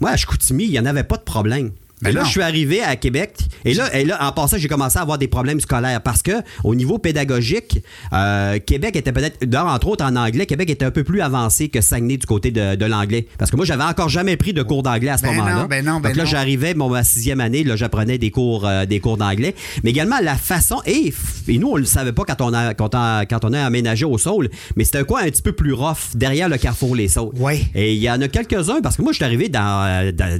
[0.00, 1.70] moi, à Chicoutimi, il n'y en avait pas de problème.
[2.04, 2.26] Ben et là, non.
[2.26, 3.36] je suis arrivé à Québec.
[3.64, 6.32] Et là, et là, en passant, j'ai commencé à avoir des problèmes scolaires parce que,
[6.64, 7.78] au niveau pédagogique,
[8.12, 11.80] euh, Québec était peut-être, entre autres en anglais, Québec était un peu plus avancé que
[11.80, 13.26] Saguenay du côté de, de l'anglais.
[13.38, 15.54] Parce que moi, j'avais encore jamais pris de cours d'anglais à ce Ben moment-là.
[15.62, 18.66] non, ben non, ben Donc là, j'arrivais, mon ma sixième année, là, j'apprenais des cours,
[18.66, 19.54] euh, des cours d'anglais.
[19.82, 21.12] Mais également la façon, et,
[21.48, 24.04] et nous, on le savait pas quand on a, quand on, quand on a aménagé
[24.04, 27.08] au Saul, mais c'était un coin un petit peu plus rough, derrière le carrefour Les
[27.08, 27.32] Saules.
[27.38, 27.60] Ouais.
[27.74, 30.38] Et il y en a quelques-uns, parce que moi, je suis arrivé dans, euh, dans-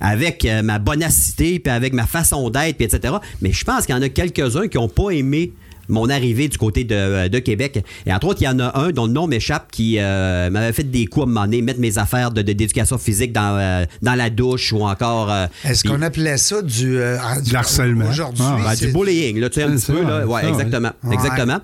[0.00, 3.14] avec ma bonacité, puis avec ma façon d'être, puis etc.
[3.42, 5.52] Mais je pense qu'il y en a quelques-uns qui n'ont pas aimé
[5.88, 7.84] mon arrivée du côté de, de Québec.
[8.06, 10.72] Et entre autres, il y en a un dont le nom m'échappe qui euh, m'avait
[10.72, 13.56] fait des coups à un moment donné, mettre mes affaires de- de- d'éducation physique dans,
[13.56, 15.30] euh, dans la douche ou encore...
[15.30, 16.98] euh, Est-ce qu'on appelait ça du.
[16.98, 18.08] euh, du harcèlement.
[18.08, 20.26] Aujourd'hui, Ah, ben, c'est- du bullying, là, tu sais, un petit peu, là.
[20.26, 20.48] ouais, ouais.
[20.48, 20.90] exactement.
[21.04, 21.14] Ouais.
[21.14, 21.58] Exactement.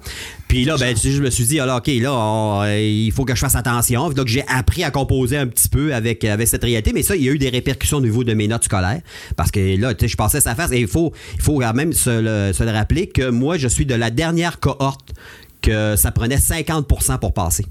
[0.52, 3.40] Puis là, ben, je me suis dit, alors, OK, là, euh, il faut que je
[3.40, 4.10] fasse attention.
[4.10, 6.92] Donc, j'ai appris à composer un petit peu avec, avec cette réalité.
[6.92, 9.00] Mais ça, il y a eu des répercussions au niveau de mes notes scolaires.
[9.34, 10.70] Parce que là, tu sais, je passais sa face.
[10.72, 13.66] Et il faut, il faut quand même se le, se le rappeler que moi, je
[13.66, 15.14] suis de la dernière cohorte
[15.62, 17.64] que ça prenait 50% pour passer.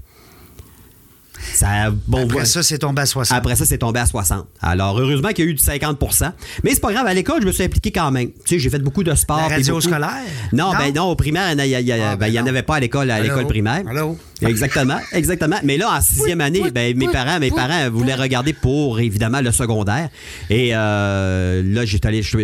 [1.54, 3.36] Ça, bon, Après ça, c'est tombé à 60.
[3.36, 4.46] Après ça, c'est tombé à 60.
[4.60, 6.32] Alors, heureusement qu'il y a eu du 50%
[6.64, 8.28] Mais c'est pas grave, à l'école, je me suis impliqué quand même.
[8.30, 9.36] Tu sais, j'ai fait beaucoup de sport.
[9.36, 10.10] La radio beaucoup- scolaire?
[10.52, 10.78] Non, Non?
[10.78, 13.46] ben non, au primaire, il n'y Ah, ben en avait pas à l'école, à l'école
[13.46, 13.82] primaire.
[13.88, 14.16] Allô?
[14.40, 15.56] Exactement, exactement.
[15.62, 19.52] Mais là, en sixième année, ben, mes parents, mes parents voulaient regarder pour évidemment le
[19.52, 20.08] secondaire.
[20.50, 21.96] Et euh, là, je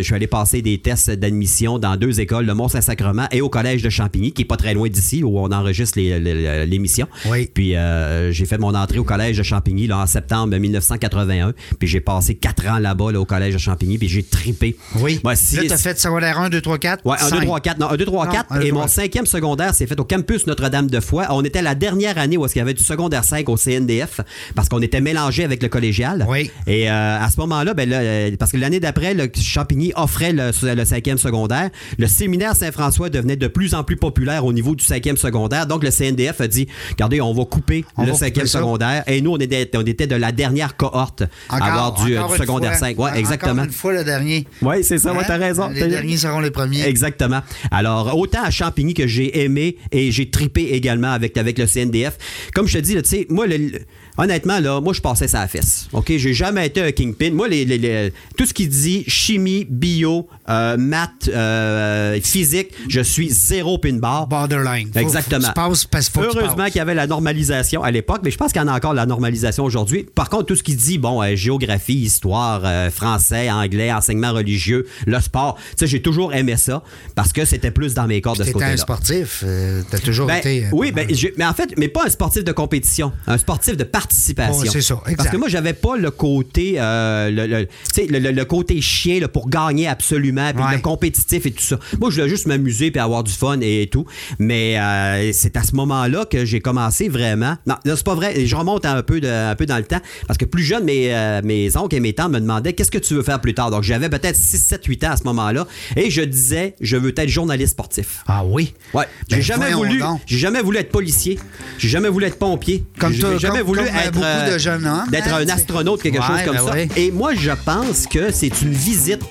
[0.03, 3.89] suis allé passer des tests d'admission dans deux écoles, le Mont-Saint-Sacrement et au collège de
[3.89, 7.07] Champigny, qui est pas très loin d'ici, où on enregistre les- les- l'émission.
[7.25, 7.49] Oui.
[7.53, 11.53] Puis euh, j'ai fait mon entrée au collège de Champigny là, en septembre 1981.
[11.77, 13.97] Puis j'ai passé quatre ans là-bas là, au collège de Champigny.
[13.97, 14.75] Puis j'ai tripé.
[14.99, 15.19] Oui.
[15.23, 17.05] Ouais, si- là, tu as fait secondaire 1, 2, 3, 4.
[17.05, 17.79] Ouais, 1, 2, 3, 4.
[17.79, 18.45] Non, 1, 2, 3, Non, 4.
[18.51, 21.27] un, deux, Et mon cinquième secondaire s'est fait au campus Notre-Dame-de-Foix.
[21.31, 24.21] On était la dernière année où est-ce qu'il y avait du secondaire 5 au CNDF
[24.55, 26.25] parce qu'on était mélangé avec le collégial.
[26.29, 26.49] Oui.
[26.67, 30.51] Et euh, à ce moment-là, ben, là, parce que l'année d'après, le Champigny offrait le,
[30.75, 31.69] le cinquième secondaire.
[31.97, 35.67] Le séminaire Saint-François devenait de plus en plus populaire au niveau du cinquième secondaire.
[35.67, 38.59] Donc, le CNDF a dit, regardez, on va couper On le va cinquième couper ça.
[38.79, 39.03] Secondaire.
[39.07, 42.35] Et nous, on était, on était de la dernière cohorte à avoir du, encore du
[42.35, 42.79] une secondaire fois.
[42.79, 42.97] 5.
[42.99, 43.63] Ouais, Encore exactement.
[43.63, 44.47] une fois, le dernier.
[44.61, 45.23] Oui, c'est ça, ouais, Hein?
[45.27, 45.69] t'as raison.
[45.69, 46.83] Les derniers seront les premiers.
[46.83, 47.41] Exactement.
[47.71, 52.17] Alors, autant à Champigny que j'ai aimé et j'ai tripé également avec, avec le CNDF.
[52.53, 53.79] Comme je te dis, tu sais, moi, le- le-
[54.17, 55.87] honnêtement, là, moi, je passais ça à la fesse.
[55.93, 56.11] OK?
[56.17, 57.31] J'ai jamais été un kingpin.
[57.31, 63.01] Moi, les, les- les- tout ce qui dit chimie, bio, euh, maths, euh, physique, je
[63.01, 64.27] suis zéro pin bar.
[64.27, 64.89] Borderline.
[64.95, 65.41] Exactement.
[65.41, 68.51] faut tu passes faut Heureusement qu'il y avait la normalisation à l'époque, mais je pense
[68.51, 70.05] qu'il y en a encore la normalisation aujourd'hui.
[70.15, 74.87] Par contre, tout ce qui dit, bon, euh, géographie, histoire, euh, français, anglais, enseignement religieux,
[75.05, 76.83] le sport, tu sais, j'ai toujours aimé ça
[77.15, 78.77] parce que c'était plus dans mes cordes de ce T'étais un côté-là.
[78.77, 79.43] sportif.
[79.91, 80.65] T'as toujours Ben, été.
[80.71, 81.07] oui, ben,
[81.37, 84.71] mais en fait, mais pas un sportif de compétition, un sportif de participation.
[84.71, 85.17] C'est ça, exact.
[85.17, 90.63] Parce que moi, j'avais pas le côté, le, côté chien là, pour gagner absolument, puis
[90.63, 90.75] Ouais.
[90.75, 91.79] le compétitif et tout ça.
[91.99, 94.05] Moi, je voulais juste m'amuser puis avoir du fun et, tout.
[94.39, 97.55] Mais euh, c'est à ce moment-là que j'ai commencé vraiment.
[97.65, 98.45] Non, là, c'est pas vrai.
[98.45, 101.13] Je remonte un peu, de- un peu dans le temps parce que plus jeune, mes,
[101.13, 103.71] euh, mes oncles et mes tantes me demandaient qu'est-ce que tu veux faire plus tard?
[103.71, 107.13] Donc, j'avais peut-être 6, 7, 8 ans à ce moment-là et je disais, je veux
[107.17, 108.23] être journaliste sportif.
[108.27, 108.73] Ah oui?
[108.93, 111.39] Ouais, j'ai Ben, jamais voulu, j'ai jamais voulu être policier,
[111.77, 114.51] j'ai jamais voulu être pompier, Comme j'ai toi- jamais comme- voulu comme, euh, être beaucoup
[114.53, 116.71] de jeunes hommes, d'être hein, un astronaute quelque Ouais, chose comme ben ça.
[116.73, 116.87] ouais.
[116.97, 119.21] Et moi je pense que c'est une visite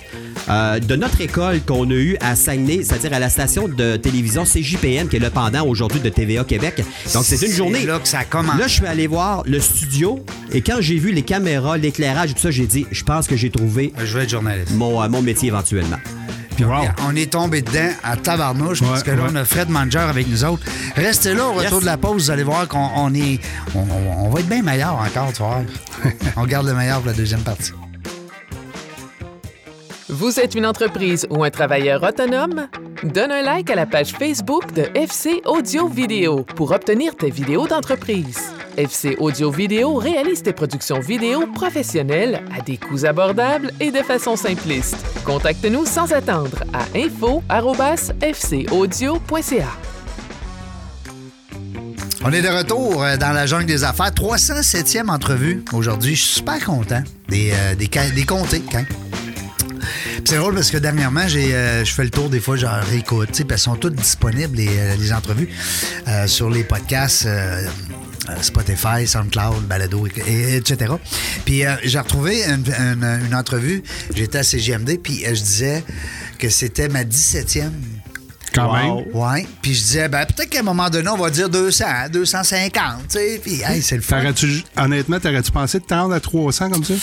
[0.48, 4.44] euh, de notre école qu'on a eue à Saguenay, c'est-à-dire à la station de télévision
[4.44, 6.82] CJPN, qui est le pendant aujourd'hui de TVA Québec.
[7.14, 7.84] Donc, c'est une journée.
[7.86, 8.58] là que ça commence.
[8.58, 12.34] Là, je suis allé voir le studio et quand j'ai vu les caméras, l'éclairage et
[12.34, 14.72] tout ça, j'ai dit, je pense que j'ai trouvé Je vais être journaliste.
[14.72, 15.98] mon, euh, mon métier éventuellement.
[16.56, 16.82] Puis on, Wow.
[16.84, 19.28] est, on est tombé dedans à tabarnouche parce Ouais, que là, ouais.
[19.32, 20.64] on a Fred Manger avec nous autres.
[20.96, 21.80] Restez là, au retour Yes.
[21.82, 23.38] de la pause, vous allez voir qu'on on est.
[23.76, 25.62] On, on- on va être bien meilleur encore, tu vois.
[26.36, 27.70] on garde le meilleur pour la deuxième partie.
[30.10, 32.68] Vous êtes une entreprise ou un travailleur autonome?
[33.02, 37.68] Donne un like à la page Facebook de FC Audio Vidéo pour obtenir tes vidéos
[37.68, 38.40] d'entreprise.
[38.78, 44.34] FC Audio Vidéo réalise tes productions vidéo professionnelles à des coûts abordables et de façon
[44.34, 44.96] simpliste.
[45.26, 49.68] Contacte-nous sans attendre à info@fcaudio.ca.
[52.24, 54.10] On est de retour euh, dans la jungle des affaires.
[54.10, 56.16] 307e entrevue aujourd'hui.
[56.16, 58.46] Je suis super content des, euh, des, des quand.
[60.24, 63.30] C'est drôle parce que dernièrement, j'ai, euh, je fais le tour des fois, genre réécoute,
[63.46, 65.48] qu'elles sont toutes disponibles, les, euh, les entrevues,
[66.06, 67.26] euh, sur les podcasts.
[67.26, 67.62] euh,
[68.42, 70.92] Spotify, SoundCloud, Balado, et- et- etc.
[71.46, 73.82] Puis j'ai retrouvé une, une- une entrevue,
[74.14, 75.82] j'étais à CGMD, puis je disais
[76.38, 77.72] que c'était ma 17e
[78.54, 78.96] Quand Wow.
[79.04, 79.14] même.
[79.14, 79.46] Ouais.
[79.62, 83.18] Puis je disais, ben, peut-être qu'à un moment donné, on va dire 200, 250, tu
[83.18, 83.40] sais.
[83.42, 84.16] Puis, hey, c'est le fun.
[84.76, 86.94] Honnêtement, t'aurais-tu pensé de te rendre à 300 comme ça?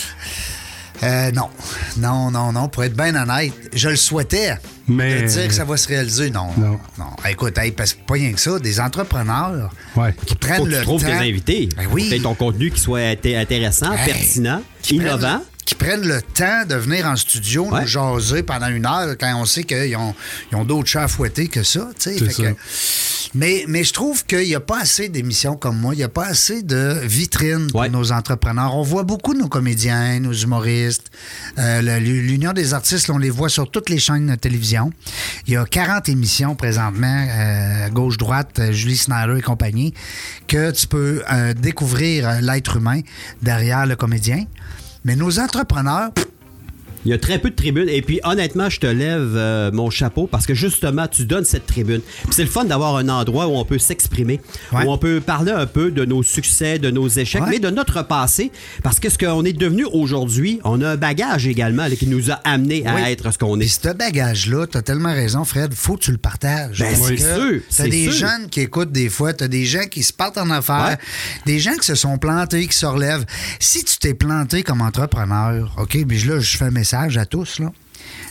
[1.04, 1.50] Euh, non.
[1.98, 2.68] Non, non, non.
[2.70, 4.56] Pour être bien honnête, je le souhaitais.
[4.88, 6.48] Mais- De dire que ça va se réaliser, non.
[6.58, 6.80] Non.
[6.98, 7.06] Non.
[7.30, 10.14] Écoute, hey, parce que pas rien que ça, des entrepreneurs Ouais.
[10.26, 11.08] qui prennent Faut que le tu trouves temps.
[11.08, 11.70] tes invités.
[11.76, 12.20] Ben oui.
[12.22, 14.06] Ton contenu qui soit inté- intéressant, Hey.
[14.14, 15.42] pertinent, Qui prennent- innovant.
[15.66, 17.82] Qui prennent le temps de venir en studio Ouais.
[17.82, 20.14] nous jaser pendant une heure quand on sait qu'ils ont,
[20.52, 21.90] ils ont d'autres chats à fouetter que ça.
[21.98, 22.18] tu sais.
[22.20, 22.44] C'est Fait ça.
[22.52, 22.58] que-
[23.34, 25.94] mais, mais je trouve qu'il n'y a pas assez d'émissions comme moi.
[25.94, 27.90] Il n'y a pas assez de vitrines pour Ouais.
[27.90, 28.76] nos entrepreneurs.
[28.76, 31.10] On voit beaucoup nos comédiens, nos humoristes.
[31.58, 34.92] Euh, L'Union des artistes, on les voit sur toutes les chaînes de télévision.
[35.48, 39.94] Il y a 40 émissions présentement, euh, gauche-droite, euh, Julie Snyder et compagnie,
[40.48, 43.02] que tu peux euh, découvrir l'être humain
[43.42, 44.46] derrière le comédien.
[45.06, 46.10] Mais nos entrepreneurs,
[47.06, 47.88] Il y a très peu de tribunes.
[47.90, 51.68] Et puis, honnêtement, je te lève euh, mon chapeau parce que justement, tu donnes cette
[51.68, 52.02] tribune.
[52.24, 54.42] Puis c'est le fun d'avoir un endroit où on peut s'exprimer,
[54.72, 54.86] Ouais.
[54.86, 57.50] où on peut parler un peu de nos succès, de nos échecs, Ouais.
[57.52, 58.52] mais de notre passé.
[58.84, 62.32] Parce que ce qu'on est devenu aujourd'hui, on a un bagage également là, qui nous
[62.32, 63.68] a amené à être ce qu'on est.
[63.68, 66.80] ce bagage-là, t'as tellement raison, Fred, faut que tu le partages.
[66.80, 68.14] Ben, c'est sûr, c'est des sûr.
[68.28, 70.98] jeunes qui écoutent des fois, t'as des gens qui se partent en affaires, Ouais.
[71.46, 73.26] des gens qui se sont plantés, qui se relèvent.
[73.60, 77.60] Si tu t'es planté comme entrepreneur, OK, puis là, je fais un message à tous,
[77.60, 77.72] là.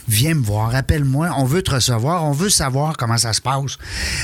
[0.07, 3.77] Viens me voir, appelle-moi, on veut te recevoir, on veut savoir comment ça se passe.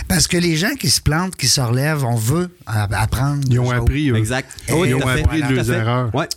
[0.08, 3.42] Parce que les gens qui se plantent, qui se relèvent, on veut apprendre.
[3.50, 4.10] Ils ont appris.
[4.10, 4.16] eux.
[4.16, 4.50] Exact.
[4.68, 6.14] Et Oui, Ils ont appris de leurs erreurs.
[6.16, 6.28] Ouais.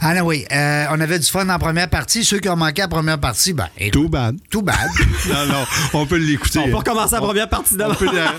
[0.00, 2.24] Ah non, oui, euh, on avait du fun en première partie.
[2.24, 4.36] Ceux qui ont manqué la première partie, ben, écoute, Too bad.
[4.50, 4.76] tout bad.
[5.28, 6.60] Non, non, on peut l'écouter.
[6.60, 7.96] On peut recommencer la première partie On d'abord.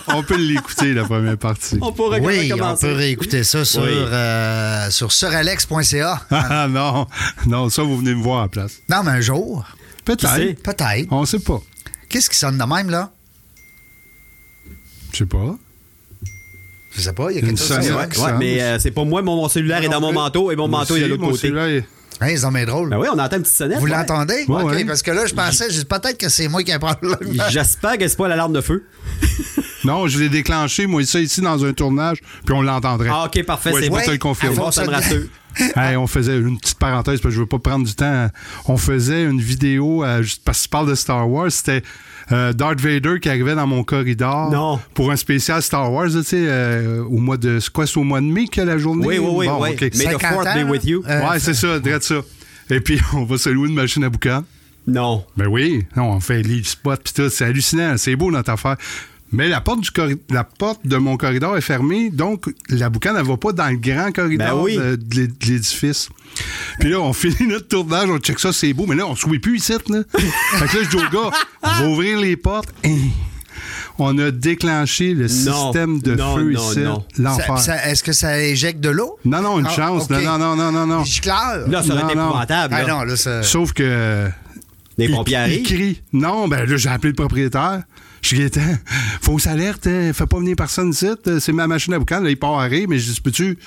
[0.08, 1.78] on peut l'écouter, la première partie.
[1.82, 3.90] On pourrait Oui, on peut réécouter ça sur, Oui.
[3.92, 6.22] euh, sur suralex.ca.
[6.32, 7.08] Ah non,
[7.46, 8.74] non, ça, vous venez me voir à la place.
[8.90, 9.66] Non, mais un jour?
[10.06, 10.62] Peut-être.
[10.64, 11.08] peut-être.
[11.12, 11.60] On sait pas.
[12.10, 13.12] Qu'est-ce qui sonne de même, là?
[15.12, 15.56] Je sais pas.
[16.96, 17.78] Je sais pas, il y a Une quelque chose.
[17.78, 20.56] Ouais, ouais, mais euh, c'est pas moi, mon, mon cellulaire est dans mon manteau et
[20.56, 21.38] mon manteau est de l'autre côté.
[21.38, 21.84] cellulaire
[22.22, 22.90] Hein, c'est bien drôle.
[22.90, 23.80] Ben oui, on entend une petite sonnette.
[23.80, 23.92] Vous ouais.
[23.92, 24.44] l'entendez?
[24.50, 24.86] Ouais, OK, ouais.
[24.86, 27.18] parce que là, je pensais, je dis, peut-être que c'est moi qui ai un problème.
[27.50, 28.84] J'espère que c'est pas l'alarme de feu.
[29.86, 33.08] Non, je l'ai déclenché, moi, ça ici dans un tournage, puis on l'entendrait.
[33.10, 33.96] Ah, ok, parfait, Ouais, c'est je bon.
[33.96, 34.58] vais te le confirmer.
[34.58, 35.24] Bon, ça me rassure.
[35.76, 38.28] Hey, on faisait une petite parenthèse, parce que je veux pas prendre du temps.
[38.66, 41.82] On faisait une vidéo, euh, juste parce que tu parles de Star Wars, c'était
[42.32, 44.80] euh, Darth Vader qui arrivait dans mon corridor Non.
[44.94, 47.60] pour un spécial Star Wars, tu sais, euh, au mois de.
[47.60, 49.06] C'est quoi, c'est au mois de mai que la journée?
[49.08, 49.48] Oui, oui, oui.
[49.48, 49.76] Bon, oui.
[49.82, 51.04] May the 50 fourth be with you.
[51.08, 52.22] euh, ouais, c'est ça, direct ça.
[52.70, 54.44] Et puis, on va se louer une machine à boucan.
[54.88, 55.24] Non.
[55.38, 58.78] Ben oui, non, on fait les spots puis tout, c'est hallucinant, c'est beau notre affaire.
[59.32, 63.16] Mais la porte, du corri- la porte de mon corridor est fermée, donc la boucane
[63.18, 64.76] ne va pas dans le grand corridor Ben oui.
[64.78, 66.10] de, de l'é- de l'édifice.
[66.80, 69.38] Puis là, on finit notre tournage, on check ça, c'est beau, mais là, on ne
[69.38, 69.74] plus ici.
[69.90, 70.02] Là.
[70.12, 71.30] fait que là, je dis au gars,
[71.64, 72.74] on va ouvrir les portes.
[74.02, 76.80] On a déclenché le système de Non, feu non, ici.
[76.80, 77.04] non.
[77.18, 77.58] L'enfer.
[77.60, 79.20] Ça- ça- Est-ce que ça éjecte de l'eau?
[79.26, 80.04] Non, non, une Ah, chance.
[80.06, 80.12] OK.
[80.12, 81.04] Non, non, non, non, non, non.
[81.04, 81.68] Je claire.
[81.68, 82.30] Là, ça aurait été Non, non.
[82.30, 82.74] épouvantable.
[82.78, 82.88] Ah là.
[82.88, 83.44] non, là, ça...
[83.44, 84.30] Sauf que
[84.98, 85.66] Les pompiers il, arrivent.
[85.66, 86.02] crie.
[86.14, 87.82] Non, ben là, j'ai appelé le propriétaire.
[88.22, 88.62] Je dis, Gaétan,
[89.22, 91.08] fausse alerte, hein, fais pas venir personne ici.
[91.40, 92.22] C'est ma machine à boucan.
[92.22, 93.58] Là, il part à rire, mais je dis, peux-tu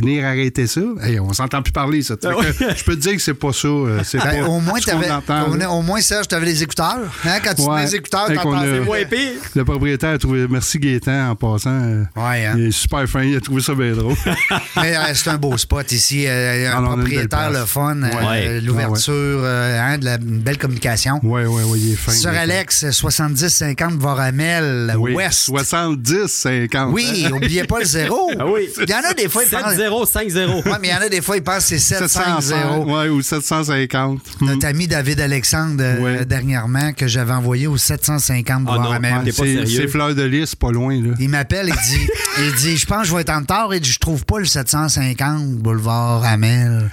[0.00, 0.80] venir arrêter ça?
[1.02, 2.16] Hey, on s'entend plus parler, ça.
[2.16, 2.28] Que
[2.76, 3.68] je peux te dire que c'est pas ça.
[3.68, 6.98] euh, C'est Ben, pas au, moins, ce entend, au, moins, Serge, tu avais les écouteurs.
[7.24, 7.38] Hein?
[7.44, 7.76] Quand tu te Ouais.
[7.76, 9.32] mets les écouteurs, t'entends a- Ouais, pire.
[9.54, 10.46] Le propriétaire a trouvé.
[10.48, 11.70] Merci Gaétan en passant.
[11.70, 12.54] euh, Ouais, hein.
[12.56, 14.14] Il est super fin, il a trouvé ça bien drôle.
[14.76, 16.24] Mais, euh, c'est un beau spot ici.
[16.26, 21.20] euh, un Ah, belle propriétaire, le fun, euh, l'ouverture, hein, de la, une belle communication.
[21.22, 22.12] Oui, oui, oui, il est fin.
[22.12, 22.34] Fin.
[22.38, 25.40] Alex, 70-50 Voramel, Oui, West.
[25.46, 26.92] 70, 50.
[26.92, 28.30] Oui, oubliez pas le zéro.
[28.38, 28.68] Ah oui.
[28.80, 29.54] Il y en a des fois, ils
[29.88, 30.14] pensent.
[30.14, 30.68] 7-0, 5-0.
[30.68, 32.84] Ouais, mais il y en a des fois, ils pensent que c'est 705, 7-5-0.
[32.84, 34.20] ouais, ou 750.
[34.42, 39.44] Notre ami David Alexandre, euh, dernièrement, que j'avais envoyé au 750 Ah non, t'es pas
[39.66, 40.94] C'est fleur de lys, pas loin.
[41.00, 41.14] Là.
[41.18, 42.06] Il m'appelle, il dit,
[42.38, 43.74] il dit, je pense que je vais être en retard.
[43.74, 46.90] Il dit, je trouve pas le 750 boulevard Hamel.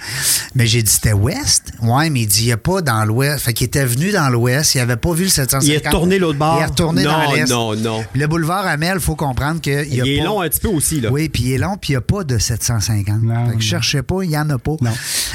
[0.54, 1.72] Mais j'ai dit, c'était ouest?
[1.82, 3.44] Ouais, mais il dit, il n'y a pas dans l'ouest.
[3.44, 5.66] Fait qu'il était venu dans l'ouest, il avait pas vu le 750.
[5.68, 6.56] Il est retourné l'autre bord.
[6.58, 7.44] Il est retourné non, dans l'est.
[7.46, 10.24] Non, non, Puis Le boulevard Hamel, il faut comprendre qu'il y a Il est pas...
[10.24, 11.10] long un petit peu aussi, là.
[11.10, 12.75] Oui, puis il est long, puis il n'y a pas de 750.
[13.22, 13.80] Non, fait que je non.
[13.80, 14.76] cherchais pas, il n'y en a pas.
[14.80, 14.92] Non.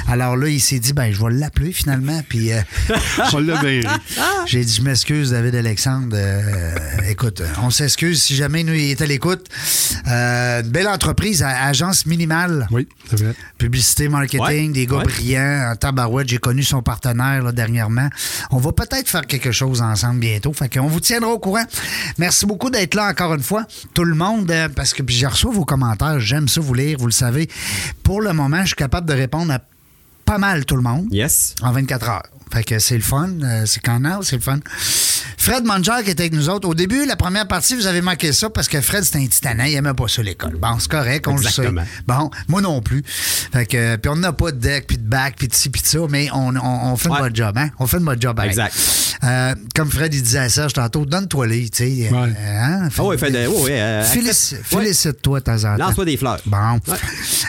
[0.08, 2.22] Alors là, il s'est dit, ben, je vais l'appeler finalement.
[2.28, 2.62] Puis euh,
[4.46, 6.16] j'ai dit, je m'excuse, David Alexandre.
[6.18, 6.76] Euh,
[7.10, 9.48] écoute, on s'excuse si jamais nous, il est à l'écoute.
[10.08, 12.68] Euh, belle entreprise, agence minimale.
[12.72, 13.34] Oui, c'est vrai.
[13.58, 15.04] Publicité, marketing, Ouais, des gars ouais.
[15.04, 15.72] brillants.
[15.72, 18.10] En tabarouette, j'ai connu son partenaire là, dernièrement.
[18.50, 20.54] On va peut-être faire quelque chose ensemble bientôt.
[20.54, 21.64] Fait qu'on vous tiendra au courant.
[22.18, 23.66] Merci beaucoup d'être là encore une fois.
[23.94, 26.20] Tout le monde, parce que puis je reçois vos commentaires.
[26.20, 27.50] J'aime ça vous lire, vous le savez.
[28.04, 29.60] Pour le moment, je suis capable de répondre à
[30.26, 31.56] pas mal tout le monde Yes.
[31.62, 32.24] en 24 heures.
[32.52, 33.30] Fait que c'est le fun.
[33.44, 34.60] euh, c'est même, c'est le fun.
[35.42, 36.68] Fred Manger qui était avec nous autres.
[36.68, 39.64] Au début, la première partie, vous avez manqué ça parce que Fred, c'était un titanant.
[39.64, 40.56] Il aimait pas ça, l'école.
[40.62, 41.82] Bon, c'est correct, on Exactement.
[41.82, 42.04] le sait.
[42.08, 43.04] Bon, moi non plus.
[43.08, 45.70] Fait que, euh, puis on n'a pas de deck, puis de bac, puis de ci,
[45.70, 47.22] puis de ça, mais on, on, on fait Ouais.
[47.22, 47.70] notre job, hein?
[47.80, 48.52] On fait notre job, pareil.
[48.52, 48.76] Exact.
[49.24, 52.10] Euh, comme Fred, il disait à Serge tantôt, donne-toi les, tu sais.
[52.12, 52.34] euh, Ouais.
[52.98, 53.48] Ah oui, fait de.
[53.48, 54.56] Oui, euh, Félici-.
[54.64, 55.86] Félicite-toi de temps en temps.
[55.88, 56.40] Lance-toi des fleurs.
[56.46, 56.80] Bon.
[56.88, 56.98] Ouais.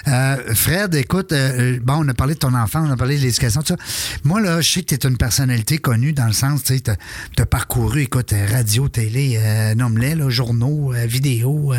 [0.09, 3.23] Euh, Fred, écoute, euh, bon, on a parlé de ton enfant, on a parlé de
[3.23, 3.77] l'éducation, tout ça.
[4.25, 6.81] Moi, là, je sais que tu es une personnalité connue dans le sens, tu sais,
[6.81, 6.95] t'as
[7.43, 7.47] as
[7.83, 11.73] parcouru, écoute, euh, radio, télé, euh, nomme-les, là, journaux, euh, vidéos.
[11.73, 11.79] euh,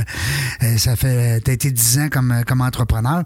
[0.64, 3.24] euh, ça fait, t'as été 10 ans comme, comme entrepreneur.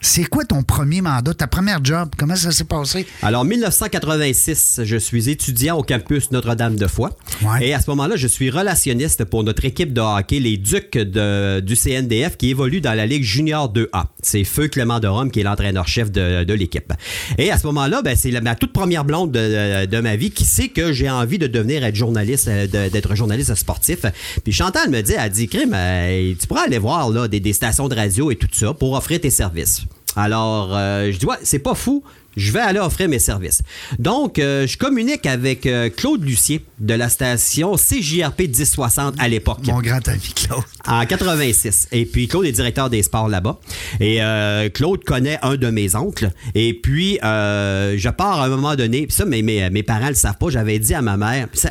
[0.00, 2.10] C'est quoi ton premier mandat, ta première job?
[2.16, 3.04] Comment ça s'est passé?
[3.22, 7.10] Alors, 1986, je suis étudiant au campus Notre-Dame-de-Foix.
[7.42, 7.66] Ouais.
[7.68, 11.58] Et à ce moment-là, je suis relationniste pour notre équipe de hockey, les Ducs de-
[11.60, 14.06] du CNDF, qui évolue dans la Ligue Junior 2A.
[14.22, 16.92] C'est Feu Clément de Rome qui est l'entraîneur-chef de, de l'équipe.
[17.38, 20.30] Et à ce moment-là, ben, c'est la- ma toute première blonde de, de ma vie
[20.30, 24.00] qui sait que j'ai envie de devenir être journaliste, euh, d'être journaliste sportif.
[24.42, 27.52] Puis Chantal me dit, elle dit, Crime, euh, tu pourrais aller voir là, des, des
[27.52, 29.82] stations de radio et tout ça pour offrir tes services.
[30.16, 32.02] Alors, euh, je dis, ouais, c'est pas fou.
[32.36, 33.62] Je vais aller offrir mes services.
[33.98, 39.58] Donc, euh, je communique avec euh, Claude Lucier de la station CJRP 1060 à l'époque.
[39.66, 40.62] Mon grand ami Claude.
[40.86, 41.88] En 86.
[41.92, 43.58] Et puis Claude est directeur des sports là-bas.
[43.98, 46.30] Et euh, Claude connaît un de mes oncles.
[46.54, 49.06] Et puis je pars à un moment donné.
[49.06, 50.50] Puis ça, mes, mes, mes parents le savent pas.
[50.50, 51.48] J'avais dit à ma mère.
[51.52, 51.70] Ça,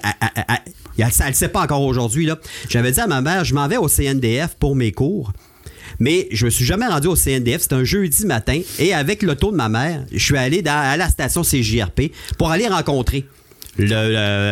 [0.97, 2.37] elle, le sait pas encore aujourd'hui là.
[2.67, 5.31] J'avais dit à ma mère, je m'en vais au CNDF pour mes cours.
[5.99, 7.62] Mais je me suis jamais rendu au CNDF.
[7.62, 8.59] C'était un jeudi matin.
[8.79, 12.51] Et avec l'auto de ma mère, je suis allé dans- à la station CJRP pour
[12.51, 13.25] aller rencontrer.
[13.77, 13.85] Le,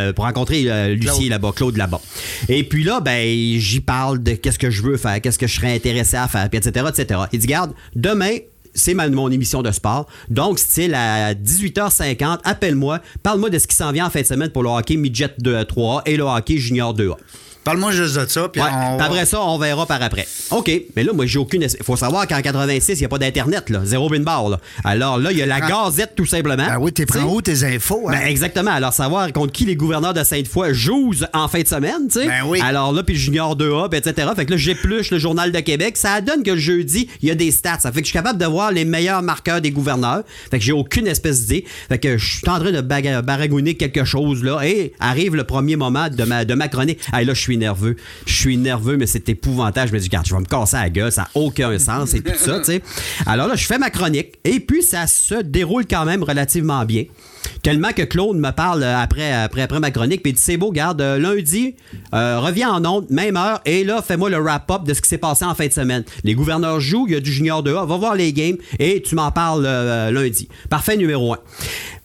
[0.08, 2.00] le- pour rencontrer euh, Lucie là-bas, Claude là-bas.
[2.48, 3.28] Et puis là, ben,
[3.60, 6.50] j'y parle de qu'est-ce que je veux faire, qu'est-ce que je serais intéressé à faire,
[6.50, 7.20] puis etc., etc.
[7.34, 8.38] Il dit, garde, demain,
[8.74, 10.08] c'est ma- mon émission de sport.
[10.30, 14.50] Donc, style à 18h50, appelle-moi, parle-moi de ce qui s'en vient en fin de semaine
[14.50, 17.16] pour le hockey midget 2 3 et le hockey junior 2A.
[17.68, 18.68] Parle-moi juste de ça, puis Ouais.
[18.72, 20.26] on Puis après ça, on verra par après.
[20.52, 20.72] OK.
[20.96, 21.64] Mais là, moi, j'ai aucune.
[21.64, 23.82] Il faut savoir qu'en 86, il n'y a pas d'Internet, là.
[23.84, 24.60] Zéro bin bar, là.
[24.86, 25.68] Alors là, il y a la Ah.
[25.86, 26.56] Gazette, tout simplement.
[26.66, 28.08] Ben oui, t'es prends où tes infos?
[28.08, 28.14] hein?
[28.14, 28.72] Ben, exactement.
[28.72, 32.28] Alors, savoir contre qui les gouverneurs de Sainte-Foy jouent en fin de semaine, tu sais?
[32.28, 32.62] Ben oui.
[32.62, 34.30] Alors là, puis Junior 2A, puis etc.
[34.36, 35.98] Fait que là, j'épluche le Journal de Québec.
[35.98, 37.80] Ça donne que le jeudi, il y a des stats.
[37.80, 40.24] Ça fait que je suis capable de voir les meilleurs marqueurs des gouverneurs.
[40.52, 41.66] Fait que j'ai aucune espèce d'idée.
[41.90, 42.82] Fait que je suis en train de
[43.22, 44.62] baragouiner quelque chose, là.
[44.64, 47.00] Et arrive le premier moment de ma, de ma chronique.
[47.12, 47.96] Là, je suis nerveux.
[48.26, 49.90] Je suis nerveux, mais c'est épouvantable.
[49.90, 51.12] Je me dis, regarde, je vais me casser la gueule.
[51.12, 52.82] Ça n'a aucun sens et tout ça, tu sais.
[53.26, 54.36] Alors là, je fais ma chronique.
[54.44, 57.06] Et puis, ça se déroule quand même relativement bien.
[57.64, 60.58] Tellement que Claude me parle euh, après, après, après ma chronique, puis il dit C'est
[60.58, 61.76] beau, garde, euh, lundi,
[62.14, 65.18] euh, reviens en ondes, même heure, et là, fais-moi le wrap-up de ce qui s'est
[65.18, 66.04] passé en fin de semaine.
[66.24, 69.16] Les gouverneurs jouent, il y a du junior 2A, va voir les games, et tu
[69.16, 70.48] m'en parles euh, lundi.
[70.70, 71.40] Parfait, numéro un.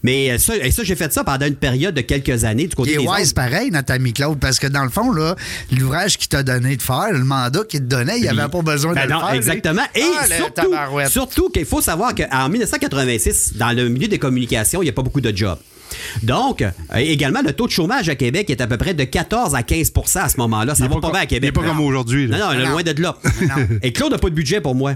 [0.02, 2.92] Mais ça, et ça j'ai fait ça pendant une période de quelques années du côté
[2.92, 5.31] Il est des wise pareil, notre ami Claude, parce que dans le fond, là,
[5.70, 8.92] l'ouvrage qu'il t'a donné de faire, le mandat qu'il te donnait, il avait pas besoin
[8.94, 9.34] Ben de non, le faire.
[9.34, 9.82] exactement.
[9.94, 10.72] Et Ah, surtout,
[11.08, 15.02] surtout qu'il faut savoir qu'en 1986, dans le milieu des communications, il n'y a pas
[15.02, 15.58] beaucoup de jobs.
[16.22, 19.54] Donc, euh, également, le taux de chômage à Québec est à peu près de 14
[19.54, 20.74] à 15% à ce moment-là.
[20.74, 21.42] Ça va pas pas bien à Québec.
[21.44, 21.74] il est pas Non.
[21.76, 22.28] comme aujourd'hui.
[22.28, 22.70] Non, non, Non.
[22.70, 23.16] loin de là.
[23.42, 23.66] Non.
[23.82, 24.94] Et Claude n'a pas de budget pour moi.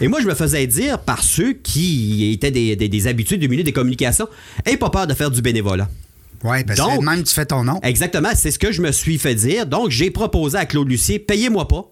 [0.00, 3.48] Et moi, je me faisais dire par ceux qui étaient des, des, des habitués du
[3.48, 4.26] milieu des communications,
[4.66, 5.88] aie pas peur de faire du bénévolat.
[6.44, 7.78] Oui, parce Donc- que même tu fais ton nom.
[7.82, 9.66] Exactement, c'est ce que je me suis fait dire.
[9.66, 11.88] Donc, j'ai proposé à Claude Lucier, payez-moi pas,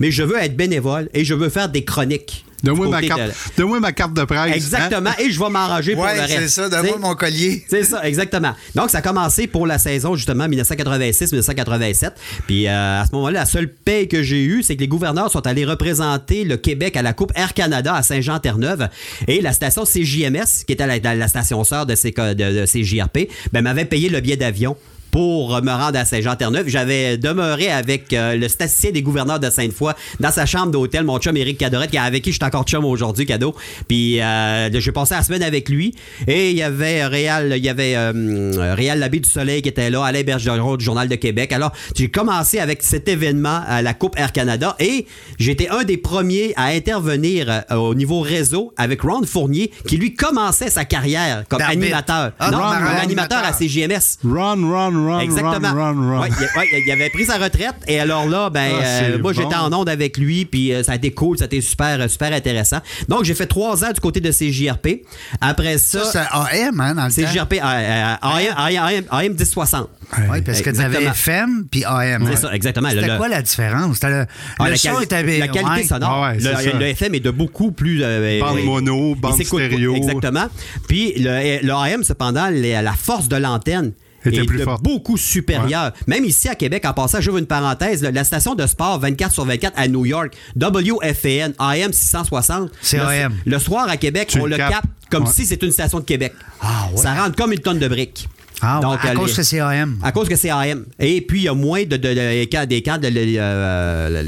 [0.00, 2.44] mais je veux être bénévole et je veux faire des chroniques.
[2.62, 4.38] Donne-moi ma, carte, de- donne-moi ma carte de presse.
[4.40, 4.52] hein?
[4.54, 6.38] Exactement, et je vais m'arranger pour Oui, le reste.
[6.38, 6.68] c'est ça.
[6.70, 7.62] Donne-moi mon collier.
[7.68, 8.54] c'est ça, exactement.
[8.74, 12.12] Donc, ça a commencé pour la saison, justement, 1986-1987.
[12.46, 15.30] Puis, euh, à ce moment-là, la seule paye que j'ai eue, c'est que les gouverneurs
[15.30, 18.88] sont allés représenter le Québec à la Coupe Air Canada à Saint-Jean-Terre-Neuve.
[19.28, 23.28] Et la station CJMS, qui était la, la- station sœur de, ces, de, de CJRP,
[23.52, 24.76] ben, m'avait payé le billet d'avion
[25.16, 26.68] pour me rendre à Saint-Jean-Terre-Neuve.
[26.68, 31.18] J'avais demeuré avec euh, le statisticien des gouverneurs de Sainte-Foy dans sa chambre d'hôtel, mon
[31.18, 33.54] chum Éric Cadorette, qui- avec qui je suis encore chum aujourd'hui, cadeau.
[33.88, 35.94] Puis euh, j'ai passé la semaine avec lui.
[36.26, 39.88] Et il y avait Réal, il y avait euh, Réal Labbé du Soleil qui était
[39.88, 41.50] là, Alain Bergeron du Journal de Québec.
[41.54, 45.06] Alors, j'ai commencé avec cet événement à la Coupe Air Canada et
[45.38, 50.14] j'étais un des premiers à intervenir euh, au niveau réseau avec Ron Fournier, qui lui
[50.14, 52.32] commençait sa carrière comme animateur.
[52.38, 53.88] Ah, non, Ron, comme Ron, animateur à animateur.
[53.88, 54.18] CJMS.
[54.30, 55.72] Run, run, run, Exactement.
[55.72, 56.20] run, run, run.
[56.22, 59.32] Ouais, il, ouais, il avait pris sa retraite et alors là, ben, Ah, euh, moi
[59.32, 59.40] bon.
[59.40, 62.00] j'étais en onde avec lui puis euh, ça a été cool, ça a été super,
[62.00, 62.78] euh, super intéressant.
[63.08, 65.02] Donc j'ai fait trois ans du côté de CJRP.
[65.40, 67.30] Après ça, Ça, c'est AM, hein, dans le temps?
[67.30, 69.88] CJRP, AM, AM, AM 1060.
[70.30, 71.04] Oui, parce que tu avais.
[71.04, 72.26] FM puis AM.
[72.30, 72.88] C'est ça, exactement.
[72.90, 73.94] C'était le- quoi la différence?
[73.94, 74.26] C'était le,
[74.58, 75.82] Ah, le la, son quali- était la qualité ouais.
[75.84, 76.10] sonore.
[76.12, 76.78] Ah ouais, le, c'est ça.
[76.78, 78.00] le FM est de beaucoup plus.
[78.02, 79.96] euh, Bande euh, mono, bande stéréo.
[79.96, 80.46] Exactement.
[80.88, 83.92] Puis le, le AM, cependant, les- la force de l'antenne.
[84.28, 84.82] Était plus forte.
[84.82, 85.92] beaucoup supérieure.
[86.06, 89.32] Même ici à Québec, en passant, j'ouvre une parenthèse, là, la station de sport 24
[89.32, 92.70] sur 24 à New York, WFAN, AM 660.
[92.82, 93.34] C'est le, AM.
[93.44, 95.30] Le soir à Québec, Tu on le capte comme Ouais.
[95.32, 96.32] si c'était une station de Québec.
[96.60, 96.98] Ah ouais.
[96.98, 98.28] Ça rentre comme une tonne de briques.
[98.62, 99.98] Ah, Donc, à euh, cause les- que c'est AM.
[100.02, 100.86] à cause que c'est AM.
[100.98, 104.22] Et puis, il y a moins de, de- de- des de, de- euh, la,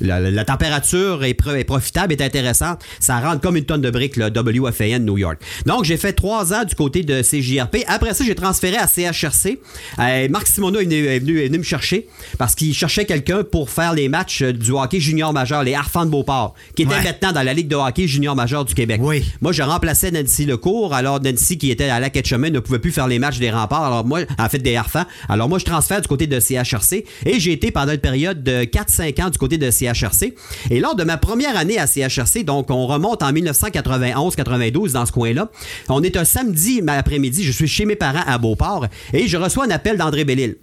[0.00, 2.80] la- la- la température est, pro- est profitable, est intéressante.
[3.00, 5.38] Ça rentre comme une tonne de briques, le WFAN New York.
[5.66, 7.78] Donc, j'ai fait trois ans du côté de CJRP.
[7.88, 9.58] Après ça, j'ai transféré à CHRC.
[9.98, 12.06] Euh, Marc Simoneau est venu, est venu- est venu me chercher
[12.38, 16.04] parce qu'il cherchait quelqu'un pour faire les matchs euh, du hockey junior majeur, les Harfans
[16.06, 17.02] de Beauport, qui étaient Ouais.
[17.02, 19.00] maintenant dans la Ligue de hockey junior majeur du Québec.
[19.02, 19.24] Oui.
[19.40, 20.94] Moi, je remplaçais Nancy Lecourt.
[20.94, 23.50] Alors, Nancy, qui était à la quête chemin, ne pouvait plus faire les matchs des
[23.56, 25.04] Alors, moi, en fait, des Harfans.
[25.28, 27.04] Alors, moi, je transfère du côté de CHRC.
[27.24, 30.34] Et j'ai été pendant une période de 4-5 ans du côté de CHRC.
[30.70, 35.12] Et lors de ma première année à CHRC, donc, on remonte en 1991-92 dans ce
[35.12, 35.50] coin-là.
[35.88, 37.44] On est un samedi après-midi.
[37.44, 38.86] Je suis chez mes parents à Beauport.
[39.12, 40.56] Et je reçois un appel d'André Bellil.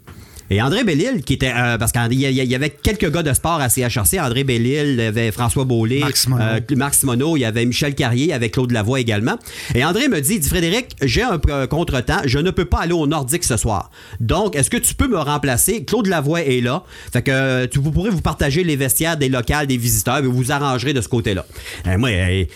[0.53, 1.51] Et André Bellil, qui était.
[1.51, 4.19] euh, parce qu'il y, avait quelques gars de sport à CHRC.
[4.19, 6.43] André Bellil, il y avait François Beaulé, Marc Simoneau.
[6.43, 9.39] euh, Marc Simoneau, il y avait Michel Carrier, avec Claude Lavoie également.
[9.73, 12.93] Et André me dit, dit Frédéric, j'ai un euh, contretemps, je ne peux pas aller
[12.93, 13.89] au Nordique ce soir.
[14.19, 15.85] Donc, est-ce que tu peux me remplacer?
[15.85, 16.83] Claude Lavoie est là.
[17.11, 20.33] Fait que tu, vous pourrez vous partager les vestiaires des locales, des visiteurs, et vous
[20.33, 21.47] vous arrangerez de ce côté-là.
[21.87, 22.09] Euh, moi,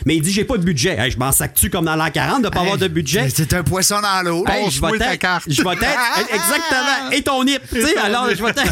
[0.06, 1.10] mais il dit, j'ai pas de budget.
[1.10, 3.28] Je m'en sac-tu comme dans l'an 40 de pas avoir de budget?
[3.34, 4.46] C'est un poisson dans l'eau.
[4.48, 5.46] je vais Passe-moi ta être, carte.
[5.48, 8.64] je vais être, exactement, et ton tu sais, alors je vais être,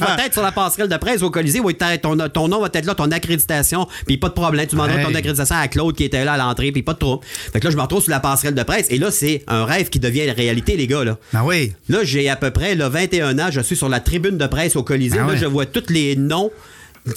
[0.00, 1.60] vais être sur la passerelle de presse au Colisée,
[2.02, 5.14] ton, ton nom va être là, ton accréditation, puis pas de problème, tu demanderas ton
[5.14, 7.24] accréditation à Claude qui était là à l'entrée, puis pas de trouble.
[7.24, 9.64] Fait que là, je me retrouve sur la passerelle de presse, et là, c'est un
[9.64, 11.18] rêve qui devient réalité, les gars, là.
[11.34, 11.72] Ah oui.
[11.88, 14.76] Là, j'ai à peu près là, 21 ans, je suis sur la tribune de presse
[14.76, 16.50] au Colisée, Ah là, je vois tous les noms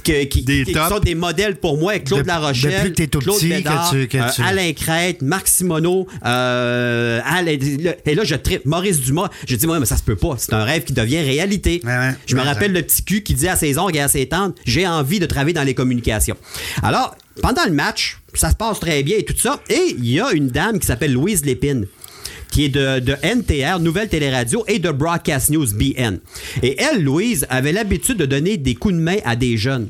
[0.04, 0.90] que- qui, Des qui tops.
[0.90, 1.98] sont des modèles pour moi.
[2.00, 5.22] Claude Dep- Larochelle, depuis que tout Claude petit que Bédard, tu- que euh, Alain Crête,
[5.22, 7.58] Marc Simoneau, euh, Alain-
[8.06, 9.30] et là je tripe Maurice Dumas.
[9.48, 11.82] Je dis moi mais ça se peut pas, c'est un rêve qui devient réalité.
[11.84, 12.12] Ouais, ouais.
[12.26, 14.56] je me rappelle le petit cul qui dit à ses ongles et à ses tantes,
[14.66, 16.38] j'ai envie de travailler dans les communications.
[16.84, 20.20] Alors pendant le match, ça se passe très bien et tout ça, et il y
[20.20, 21.86] a une dame qui s'appelle Louise Lépine
[22.60, 26.20] qui de, de NTR, Nouvelle Téléradio, et de Broadcast News BN.
[26.62, 29.88] Et elle, Louise, avait l'habitude de donner des coups de main à des jeunes.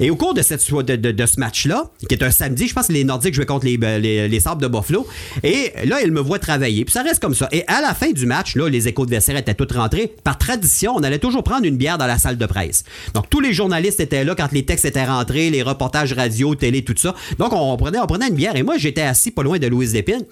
[0.00, 2.88] Et au cours de, cette, de, de- ce match-là, qui est un samedi, je pense
[2.88, 5.06] que les Nordiques jouaient contre les, euh, les, les Sables de Buffalo,
[5.42, 6.84] et là, elle me voit travailler.
[6.84, 7.48] Puis ça reste comme ça.
[7.52, 10.14] Et à la fin du match, là, les échos de vestiaire étaient toutes rentrés.
[10.24, 12.84] Par tradition, on allait toujours prendre une bière dans la salle de presse.
[13.14, 16.82] Donc, tous les journalistes étaient là quand les textes étaient rentrés, les reportages radio, télé,
[16.82, 17.14] tout ça.
[17.38, 18.56] Donc, on prenait, on prenait une bière.
[18.56, 20.24] Et moi, j'étais assis pas loin de Louise Lépine.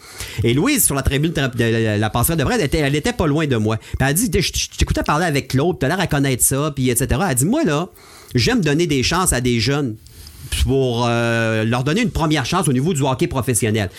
[0.45, 3.47] Et Louise, sur la tribune de la, la passerelle de presse, elle était, pas loin
[3.47, 3.77] de moi.
[3.77, 7.21] Puis elle dit, je t'écoutais parler avec Claude, t'as l'air à connaître ça, puis etc.
[7.29, 7.89] Elle dit, moi, là,
[8.35, 9.97] j'aime donner des chances à des jeunes
[10.63, 13.91] pour euh, leur donner une première chance au niveau du hockey professionnel.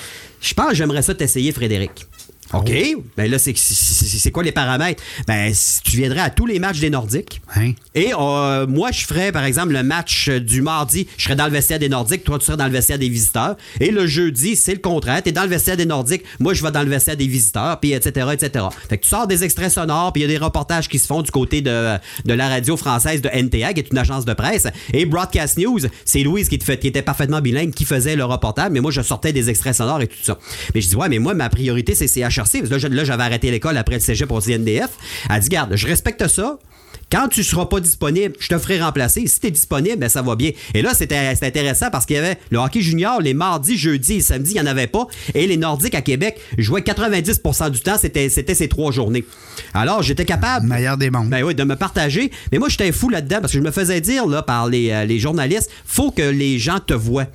[0.42, 2.08] Je pense que j'aimerais ça t'essayer, Frédéric.
[2.54, 2.72] OK.
[3.18, 5.02] Ben là, c'est quoi les paramètres?
[5.28, 7.42] Ben, tu viendrais à tous les matchs des Nordiques.
[7.56, 7.72] Hein?
[7.96, 11.46] Et euh, moi, je ferais, par exemple, le match euh, du mardi, je serais dans
[11.46, 13.56] le vestiaire des Nordiques, toi, tu serais dans le vestiaire des visiteurs.
[13.80, 15.24] Et le jeudi, c'est le contraire.
[15.24, 17.80] Tu es dans le vestiaire des Nordiques, moi, je vais dans le vestiaire des visiteurs,
[17.80, 18.66] puis etc., etc.
[18.90, 21.08] Fait que tu sors des extraits sonores, puis il y a des reportages qui se
[21.08, 21.96] font du côté de,
[22.26, 24.68] de la radio française de NTA, qui est une agence de presse.
[24.94, 28.26] Et Broadcast News, c'est Louise qui, te fait- qui était parfaitement bilingue, qui faisait le
[28.26, 30.38] reportage, mais moi, je sortais des extraits sonores et tout ça.
[30.76, 32.08] Mais je dis, ouais, mais moi, ma priorité, c'est
[32.42, 34.90] Parce que là, j'avais arrêté l'école après le cégep pour CNDF.
[35.30, 36.58] Elle dit, garde, je respecte ça.
[37.12, 39.28] Quand tu seras pas disponible, je te ferai remplacer.
[39.28, 40.52] Si tu es disponible, ben, ça va bien.
[40.74, 44.22] Et là, c'était intéressant parce qu'il y avait le hockey junior les mardis, jeudis et
[44.22, 45.08] samedis, il n'y en avait pas.
[45.34, 49.26] Et les Nordiques à Québec jouaient 90% du temps, c'était c'était ces trois journées.
[49.74, 50.68] Alors, j'étais capable.
[50.68, 51.30] Meilleur des mondes.
[51.30, 52.32] Ben oui, de me partager.
[52.54, 55.04] Mais moi, j'étais fou là-dedans parce que je me faisais dire là, par les, euh,
[55.04, 57.28] les journalistes, faut que les gens te voient.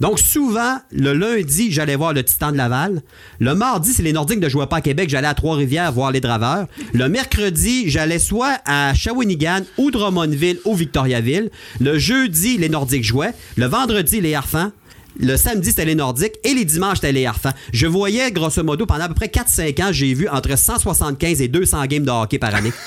[0.00, 3.02] Donc, souvent, le lundi, j'allais voir le Titan de Laval.
[3.38, 6.20] Le mardi, si les Nordiques ne jouaient pas à Québec, j'allais à Trois-Rivières voir les
[6.20, 6.66] Draveurs.
[6.94, 11.50] Le mercredi, j'allais soit à Shawinigan ou Drummondville ou Victoriaville.
[11.80, 13.34] Le jeudi, les Nordiques jouaient.
[13.56, 14.72] Le vendredi, les Harfans.
[15.18, 17.52] Le samedi, c'était les Nordiques et les dimanches, c'était les Harfans.
[17.72, 21.48] Je voyais, grosso modo, pendant à peu près 4-5 ans, j'ai vu entre 175 et
[21.48, 22.72] 200 games de hockey par année.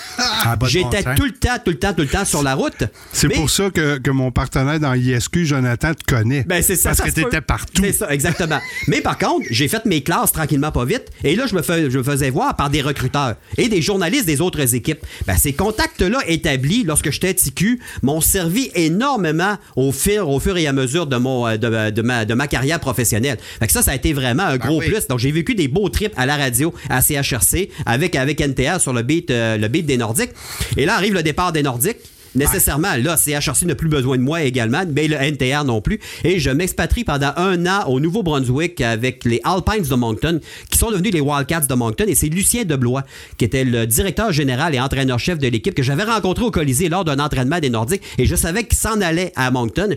[0.46, 2.84] Ah, bon J'étais tout le temps, tout le temps, tout le temps sur la route.
[3.14, 6.44] C'est Mais- pour ça que, que mon partenaire dans ISQ, Jonathan, te connaît.
[6.44, 6.90] Ben, c'est ça.
[6.90, 7.24] Parce ça que se peut.
[7.24, 7.82] t'étais partout.
[7.82, 8.60] C'est ça, exactement.
[8.90, 11.06] Mais par contre, j'ai fait mes classes tranquillement pas vite.
[11.24, 14.26] Et là, je me, fais- je me faisais voir par des recruteurs et des journalistes
[14.26, 15.00] des autres équipes.
[15.26, 20.68] Ben, ces contacts-là établis lorsque j'étais TQ m'ont servi énormément au fur, au fur et
[20.68, 23.38] à mesure de, mon, euh, de, de ma, de ma carrière professionnelle.
[23.60, 24.90] Fait que ça, ça a été vraiment un gros oui.
[24.90, 25.08] plus.
[25.08, 28.94] Donc, j'ai vécu des beaux trips à la radio, à CHRC, avec, avec NTA sur
[28.94, 30.32] le beat, euh, le beat des Nordiques.
[30.78, 31.98] Et là arrive le départ des Nordiques.
[32.36, 36.00] Nécessairement, là, CHRC n'a plus besoin de moi également, mais le NTR non plus.
[36.24, 40.92] Et je m'expatrie pendant un an au Nouveau-Brunswick avec les Alpines de Moncton, qui sont
[40.92, 42.06] devenus les Wildcats de Moncton.
[42.08, 43.04] Et c'est Lucien Deblois,
[43.38, 47.06] qui était le directeur général et entraîneur-chef de l'équipe, que j'avais rencontré au Colisée lors
[47.06, 48.02] d'un entraînement des Nordiques.
[48.18, 49.90] Et je savais qu'il s'en allait à Moncton.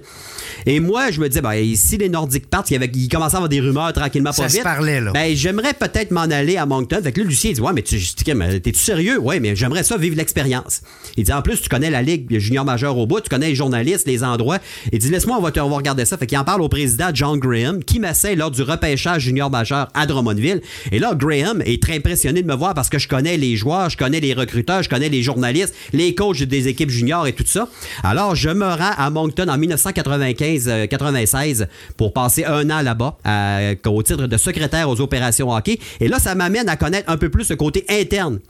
[0.67, 3.37] Et moi, je me disais, ben, si les Nordiques partent, il, y avait, il commençait
[3.37, 4.63] à avoir des rumeurs tranquillement pas Ça se vite.
[4.63, 5.13] parlait, là.
[5.13, 7.01] Ben, j'aimerais peut-être m'en aller à Moncton.
[7.03, 9.19] Fait que là, Lucien, il dit, ouais, mais tu, t'es-tu sérieux?
[9.19, 10.83] Ouais, mais j'aimerais ça vivre l'expérience.
[11.17, 13.55] Il dit, en plus, tu connais la Ligue junior majeur au bout, tu connais les
[13.55, 14.59] journalistes, les endroits.
[14.93, 16.17] Il dit, laisse-moi, on va, te- on regarder ça.
[16.17, 19.89] Fait qu'il en parle au président John Graham, qui m'essaie lors du repêchage junior majeur
[19.95, 20.61] à Drummondville.
[20.93, 23.91] Et là, Graham est très impressionné de me voir parce que je connais les joueurs,
[23.91, 27.45] je connais les recruteurs, je connais les journalistes, les coachs des équipes juniors et tout
[27.47, 27.69] ça.
[28.03, 31.67] Alors, je me rends à Moncton en 1995-96
[31.97, 35.79] pour passer un an là-bas euh, au titre de secrétaire aux opérations hockey.
[36.01, 38.41] Et là, ça m'amène à connaître un peu plus le côté interne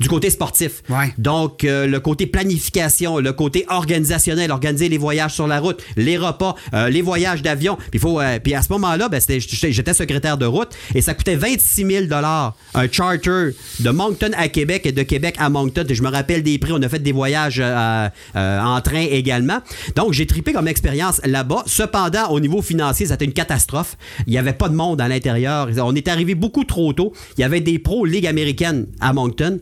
[0.00, 0.82] du côté sportif.
[0.88, 1.12] Ouais.
[1.18, 6.16] Donc, euh, le côté planification, le côté organisationnel, organiser les voyages sur la route, les
[6.16, 7.78] repas, euh, les voyages d'avion.
[7.90, 11.36] Puis, faut, euh, puis à ce moment-là, ben, j'étais secrétaire de route et ça coûtait
[11.36, 12.04] 26 000
[12.74, 15.84] un charter de Moncton à Québec et de Québec à Moncton.
[15.88, 16.72] Je me rappelle des prix.
[16.72, 19.58] On a fait des voyages en train également.
[19.94, 21.62] Donc, j'ai tripé comme expérience là-bas.
[21.66, 23.96] Cependant, au niveau financier, c'était une catastrophe.
[24.26, 25.68] Il n'y avait pas de monde à l'intérieur.
[25.78, 27.12] On est arrivé beaucoup trop tôt.
[27.36, 29.58] Il y avait des pros Ligue américaine à Moncton.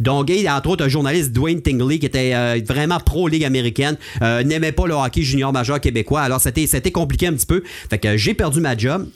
[0.00, 4.42] Donc, et entre autres, un journaliste, Dwayne Tingley, qui était euh, vraiment pro-Ligue américaine, euh,
[4.44, 6.20] n'aimait pas le hockey junior majeur québécois.
[6.22, 7.62] Alors, c'était c'était compliqué un petit peu.
[7.90, 9.08] Fait que j'ai perdu ma job.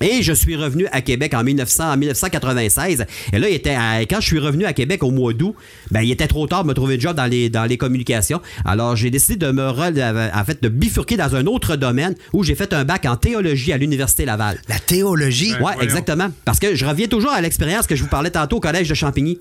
[0.00, 3.06] Et je suis revenu à Québec en, 1900, en 1996.
[3.32, 5.54] Et là, il était à- quand je suis revenu à Québec au mois d'août,
[5.92, 8.40] ben, il était trop tard de me trouver un job dans les, dans les communications.
[8.64, 12.56] Alors, j'ai décidé de me en fait, de bifurquer dans un autre domaine où j'ai
[12.56, 14.60] fait un bac en théologie à l'Université Laval.
[14.68, 15.52] La théologie?
[15.52, 15.80] Ouais, voyons.
[15.82, 16.28] exactement.
[16.44, 18.94] Parce que je reviens toujours à l'expérience que je vous parlais tantôt au collège de
[18.94, 19.38] Champigny.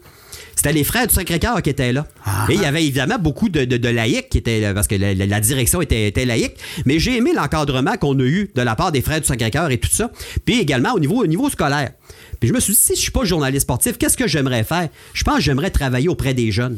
[0.56, 2.06] C'était les frères du Sacré-Cœur qui étaient là.
[2.26, 2.46] Ah.
[2.50, 4.96] Et il y avait évidemment beaucoup de, de- de laïcs qui étaient là, parce que
[4.96, 6.56] la, direction était, était laïque.
[6.86, 9.78] Mais j'ai aimé l'encadrement qu'on a eu de la part des frères du Sacré-Cœur et
[9.80, 10.12] tout ça.
[10.46, 11.92] Puis également au niveau, au niveau scolaire.
[12.40, 14.90] Puis je me suis dit, si je suis pas journaliste sportif, qu'est-ce que j'aimerais faire?
[15.14, 16.78] Je pense que j'aimerais travailler auprès des jeunes.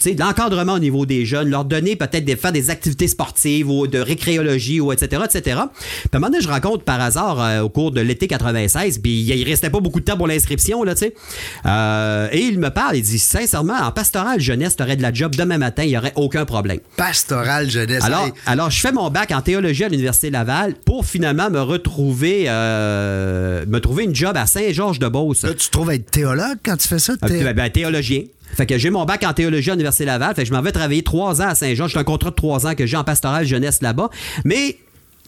[0.00, 3.68] Tu de l'encadrement au niveau des jeunes, leur donner peut-être des faire des activités sportives
[3.70, 5.40] ou de récréologie ou etc., etc.
[5.42, 5.54] Puis
[6.12, 9.20] à un moment donné, je rencontre par hasard euh, au cours de l'été 96, puis
[9.22, 11.14] il restait pas beaucoup de temps pour l'inscription, là, tu sais.
[11.64, 15.34] Euh, et il me parle, il dit, sincèrement, en pastoral jeunesse, t'aurais de la job
[15.34, 16.78] demain matin, il y aurait aucun problème.
[16.96, 18.04] Pastoral jeunesse.
[18.04, 21.60] Alors, Hey, alors, je fais mon bac en théologie à l'Université Laval pour finalement me
[21.60, 25.46] retrouver, euh, me trouver une job à Saint-Georges-de-Beauce.
[25.48, 27.14] tu te trouves être théologue quand tu fais ça?
[27.16, 28.22] Thé- ben, ben, théologien.
[28.54, 30.34] Fait que j'ai mon bac en théologie à l'Université Laval.
[30.34, 31.88] Fait que je m'en vais travailler trois ans à Saint-Jean.
[31.88, 34.08] J'ai un contrat de trois ans que j'ai en pastoral jeunesse là-bas.
[34.44, 34.78] Mais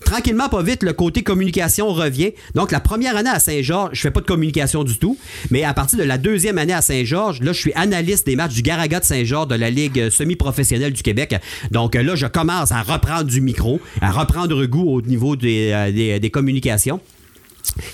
[0.04, 2.30] tranquillement, pas vite, le côté communication revient.
[2.54, 5.18] Donc, la première année à Saint-Georges, je fais pas de communication du tout.
[5.50, 8.54] Mais à partir de la deuxième année à Saint-Georges, là, je suis analyste des matchs
[8.54, 11.34] du Garaga de Saint-Georges de la Ligue euh, semi-professionnelle du Québec.
[11.72, 15.72] Donc euh, là, je commence à reprendre du micro, à reprendre goût au niveau des,
[15.74, 17.00] euh, des- des communications.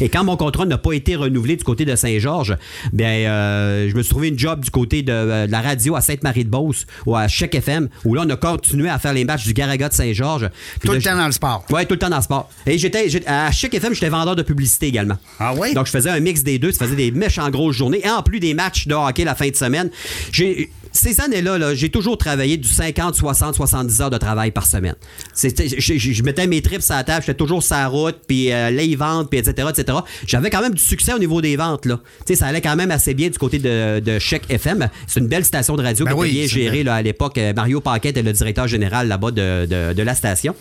[0.00, 2.56] Et quand mon contrat n'a pas été renouvelé du côté de Saint-Georges,
[2.92, 5.96] bien, euh, je me suis trouvé une job du côté de, euh, de la radio
[5.96, 9.44] à Sainte-Marie-de-Beauce ou à Chèque FM, où là, on a continué à faire les matchs
[9.44, 10.50] du Garaga de Saint-Georges.
[10.80, 11.64] Tout là, le temps dans le sport.
[11.70, 12.50] Ouais, tout le temps dans le sport.
[12.66, 15.16] Et j'étais, à Chic FM, j'étais vendeur de publicité également.
[15.38, 15.74] Ah oui?
[15.74, 18.22] Donc je faisais un mix des deux, ça faisait des méchants grosses journées et en
[18.22, 19.90] plus des matchs de hockey la fin de semaine.
[20.32, 24.64] J'ai ces années-là, là, j'ai toujours travaillé du 50, 60, 70 heures de travail par
[24.66, 24.94] semaine.
[25.36, 28.94] Je, mettais mes trips à la table, j'étais toujours sur la route, puis euh, les
[28.94, 29.98] ventes, puis etc., etc.
[30.26, 31.86] J'avais quand même du succès au niveau des ventes.
[31.86, 32.00] Là.
[32.20, 34.88] Tu sais, ça allait quand même assez bien du côté de, de Chèque FM.
[35.08, 37.38] C'est une belle station de radio Ben qui oui, était bien gérée là, à l'époque.
[37.38, 40.54] Euh, Mario Paquet était le directeur général là-bas de, de- de la station.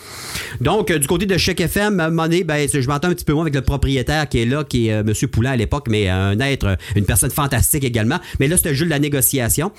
[0.61, 3.13] Donc, euh, du côté de Chèque FM, à un moment donné, ben, je m'entends un
[3.13, 5.13] petit peu moins avec le propriétaire qui est là, qui est euh, M.
[5.29, 8.19] Poulain à l'époque, mais un être, une personne fantastique également.
[8.39, 9.71] Mais là, c'était de la négociation.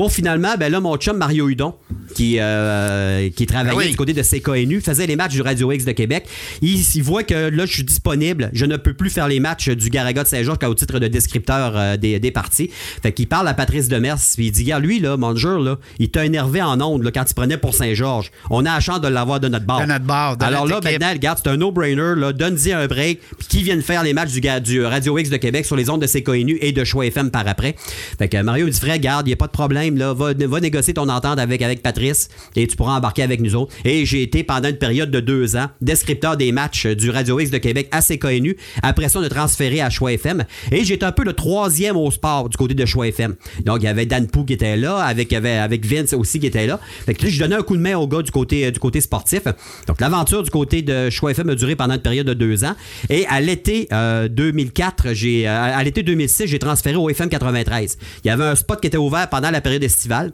[0.00, 1.74] Pour finalement, ben là, mon chum Mario Hudon,
[2.14, 3.90] qui, euh, qui travaillait Ah oui.
[3.90, 6.24] du côté de CKNU, faisait les matchs du Radio X de Québec.
[6.62, 8.48] Il, il voit que là, je suis disponible.
[8.54, 11.74] Je ne peux plus faire les matchs du Garaga de Saint-Georges qu'au titre de descripteur
[11.76, 12.70] euh, des, des parties.
[13.02, 15.76] Fait qu'il parle à Patrice Demers, puis il dit, regarde, lui, là, mon jeu, là,
[15.98, 18.30] il t'a énervé en ondes là, quand il prenait pour Saint-Georges.
[18.48, 19.82] On a la chance de l'avoir de notre bord.
[19.82, 20.92] De notre bord, de Alors là, équipe.
[20.92, 22.32] maintenant, regarde, c'est un no-brainer.
[22.32, 23.20] Donne-y un break.
[23.36, 26.00] Puis qui viennent faire les matchs du, du Radio X de Québec sur les ondes
[26.00, 27.76] de CKNU et de Choix FM par après.
[28.18, 29.89] Fait que Mario dit, frère, garde, il n'y a pas de problème.
[29.98, 33.74] Va, négocier ton entente avec, avec Patrice et tu pourras embarquer avec nous autres.
[33.84, 37.50] Et j'ai été pendant une période de deux ans descripteur des matchs du Radio X
[37.50, 38.56] de Québec à CKNU.
[38.82, 40.44] Après ça, on a transféré à Choix FM.
[40.72, 43.34] Et j'étais un peu le troisième au sport du côté de Choix FM.
[43.64, 46.66] Donc, il y avait Dan Pou qui était là, avec, avec, Vince aussi qui était
[46.66, 46.78] là.
[47.06, 48.78] Fait que là, je donnais un coup de main au gars du côté, euh, du
[48.78, 49.42] côté sportif.
[49.86, 52.74] Donc, l'aventure du côté de Choix FM a duré pendant une période de deux ans.
[53.08, 57.98] Et à l'été euh, 2004, j'ai, euh, à l'été 2006, j'ai transféré au FM 93.
[58.24, 60.32] Il y avait un spot qui était ouvert pendant la période estivale.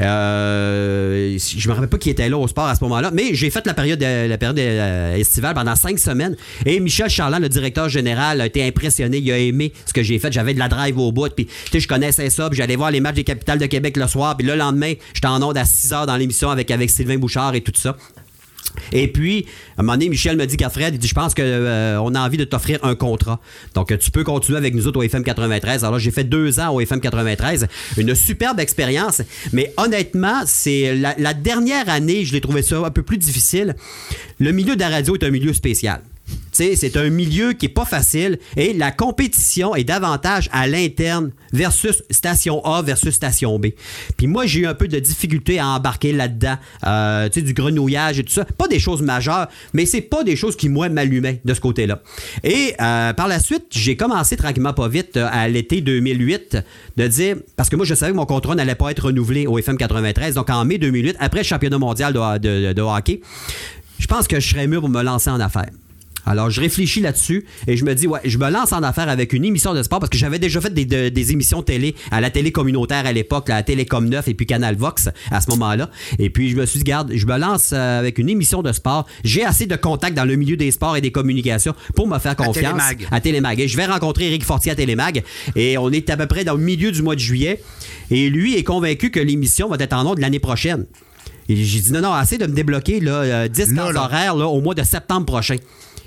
[0.00, 3.50] Euh, je me rappelle pas qui était là au sport à ce moment-là, mais j'ai
[3.50, 6.36] fait la période, euh, la période euh, estivale pendant cinq semaines.
[6.66, 9.18] Et Michel Charland, le directeur général, a été impressionné.
[9.18, 10.32] Il a aimé ce que j'ai fait.
[10.32, 11.32] J'avais de la drive au bout.
[11.34, 12.48] Puis, tu sais, je connaissais ça.
[12.48, 14.36] Puis, j'allais voir les matchs des capitales de Québec le soir.
[14.36, 17.54] Puis, le lendemain, j'étais en onde à 6 heures dans l'émission avec, avec Sylvain Bouchard
[17.54, 17.96] et tout ça.
[18.92, 19.46] Et puis,
[19.76, 21.42] à un moment donné, Michel me dit qu'Alfred, il dit, je pense qu'on
[22.14, 23.40] a envie de t'offrir un contrat.
[23.74, 25.84] Donc, euh, tu peux continuer avec nous autres au FM 93.
[25.84, 27.66] Alors j'ai fait deux ans au FM 93.
[27.96, 29.22] Une superbe expérience.
[29.52, 33.74] Mais honnêtement, c'est la, la dernière année, je l'ai trouvé ça un peu plus difficile.
[34.38, 36.00] Le milieu de la radio est un milieu spécial.
[36.52, 42.02] C'est un milieu qui est pas facile et la compétition est davantage à l'interne versus
[42.10, 43.68] station A versus station B.
[44.16, 46.56] Puis moi, j'ai eu un peu de difficulté à embarquer là-dedans.
[46.86, 48.44] Euh, tu sais, du grenouillage et tout ça.
[48.44, 52.00] Pas des choses majeures, mais c'est pas des choses qui, moi, m'allumaient de ce côté-là.
[52.44, 56.58] Et euh, par la suite, j'ai commencé tranquillement pas vite euh, à l'été 2008
[56.98, 59.58] de dire, parce que moi, je savais que mon contrat n'allait pas être renouvelé au
[59.58, 60.34] FM 93.
[60.34, 63.20] Donc en mai 2008, après le championnat mondial de, de- de hockey,
[63.98, 65.70] je pense que je serais mieux pour me lancer en affaires.
[66.24, 69.32] Alors, je réfléchis là-dessus et je me dis, ouais, je me lance en affaires avec
[69.32, 72.20] une émission de sport parce que j'avais déjà fait des, de- des émissions télé à
[72.20, 75.90] la télé communautaire à l'époque, la Télécom 9 et puis Canal Vox à ce moment-là.
[76.18, 78.72] Et puis, je me suis dit, garde, je me lance euh, avec une émission de
[78.72, 79.06] sport.
[79.24, 82.36] J'ai assez de contacts dans le milieu des sports et des communications pour me faire
[82.36, 82.54] confiance.
[82.72, 83.08] Télémag.
[83.10, 83.60] À Télémag.
[83.60, 85.22] Et je vais rencontrer Eric Fortier à Télémag
[85.56, 87.60] et on est à peu près dans le milieu du mois de juillet.
[88.10, 90.86] Et lui est convaincu que l'émission va être en ondes l'année prochaine.
[91.48, 94.02] Et j'ai dit, non, non, assez de me débloquer là, euh, 10 Là, cases là.
[94.04, 95.56] horaires là, au mois de septembre prochain.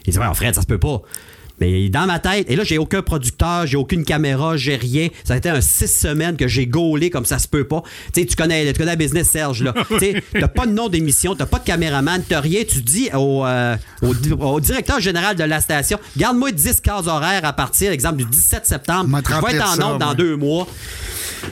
[0.08, 1.02] Il dit, ouais, Fred, ça se peut pas.
[1.62, 5.08] Mais dans ma tête, et là, j'ai aucun producteur, j'ai aucune caméra, j'ai rien.
[5.24, 7.82] Ça a été un six semaines que j'ai gaulé comme ça se peut pas.
[8.14, 9.74] Tu sais, tu connais, tu connais la business, Serge, là.
[10.00, 12.64] tu t'as pas de nom d'émission, t'as pas de caméraman, t'as rien.
[12.68, 17.08] Tu dis au, euh, au, di- au directeur général de la station, garde-moi 10 cases
[17.08, 19.06] horaires à partir, exemple, du 17 septembre.
[19.30, 20.68] Je vais être en onde dans deux mois.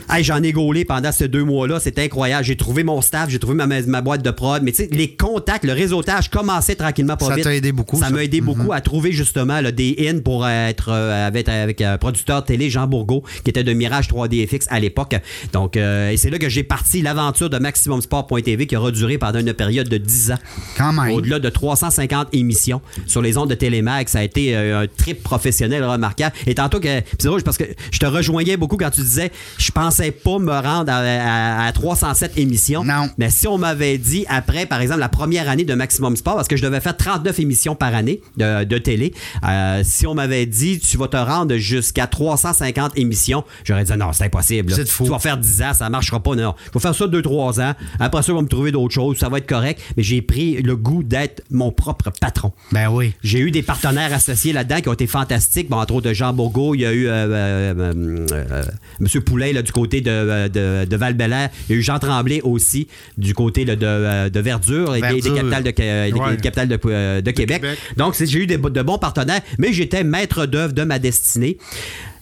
[0.10, 1.80] Hey, J'en ai gaulé pendant ces deux mois-là.
[1.80, 2.44] C'était incroyable.
[2.46, 4.62] J'ai trouvé mon staff, j'ai trouvé ma, ma boîte de prod.
[4.64, 7.44] Mais tu sais, les contacts, le réseautage commençait tranquillement pas Ça vite.
[7.44, 8.10] t'a aidé beaucoup, Ça ça.
[8.10, 8.16] Mhm.
[8.16, 11.82] m'a aidé beaucoup à trouver justement là, des in pour euh, être euh, avec, avec
[11.82, 15.16] un producteur télé, Jean Bourgault, qui était de Mirage 3DFX à l'époque.
[15.52, 19.40] Donc, euh, et c'est là que j'ai parti l'aventure de MaximumSport.tv qui aura duré pendant
[19.40, 20.40] une période de 10 ans.
[20.78, 21.14] Quand même.
[21.14, 25.24] Au-delà de 350 émissions sur les ondes de Télémac, ça a été euh, un trip
[25.24, 26.36] professionnel remarquable.
[26.48, 30.12] Et tantôt c'est drôle parce que je te rejoignais beaucoup quand tu disais je pensais
[30.12, 32.84] pas me rendre à, à- à 307 émissions.
[32.86, 33.10] Non.
[33.18, 36.48] Mais si on m'avait dit après par exemple la première année de Maximum Sport parce
[36.48, 39.14] que je devais faire 39 émissions par année de, de télé,
[39.48, 44.14] euh, si on m'avait dit tu vas te rendre jusqu'à 350 émissions, j'aurais dit non,
[44.14, 44.70] c'est impossible.
[44.70, 44.76] là.
[44.78, 45.04] C'est fou.
[45.04, 46.56] Tu vas faire 10 ans, ça marchera pas non.
[46.68, 47.74] Je vais faire ça 2 3 ans.
[48.00, 50.62] Après ça, on va me trouver d'autres choses, ça va être correct, mais j'ai pris
[50.62, 52.54] le goût d'être mon propre patron.
[52.72, 53.14] Ben oui.
[53.24, 55.70] J'ai eu des partenaires associés là-dedans qui ont été fantastiques.
[55.70, 58.64] Bon, entre autres, Jean Bourgault, il y a eu euh, euh, euh, euh,
[59.02, 59.22] M.
[59.24, 62.40] Poulet là, du côté de, euh, de, de val Il y a eu Jean Tremblay
[62.42, 66.36] aussi du côté de, de, de Verdure, et des- capitales de, des- Ouais.
[66.36, 67.62] des capitales de, euh, Québec.
[67.62, 67.78] Québec.
[67.98, 71.58] Donc, j'ai eu de bons partenaires, mais j'étais maître d'œuvre de ma destinée.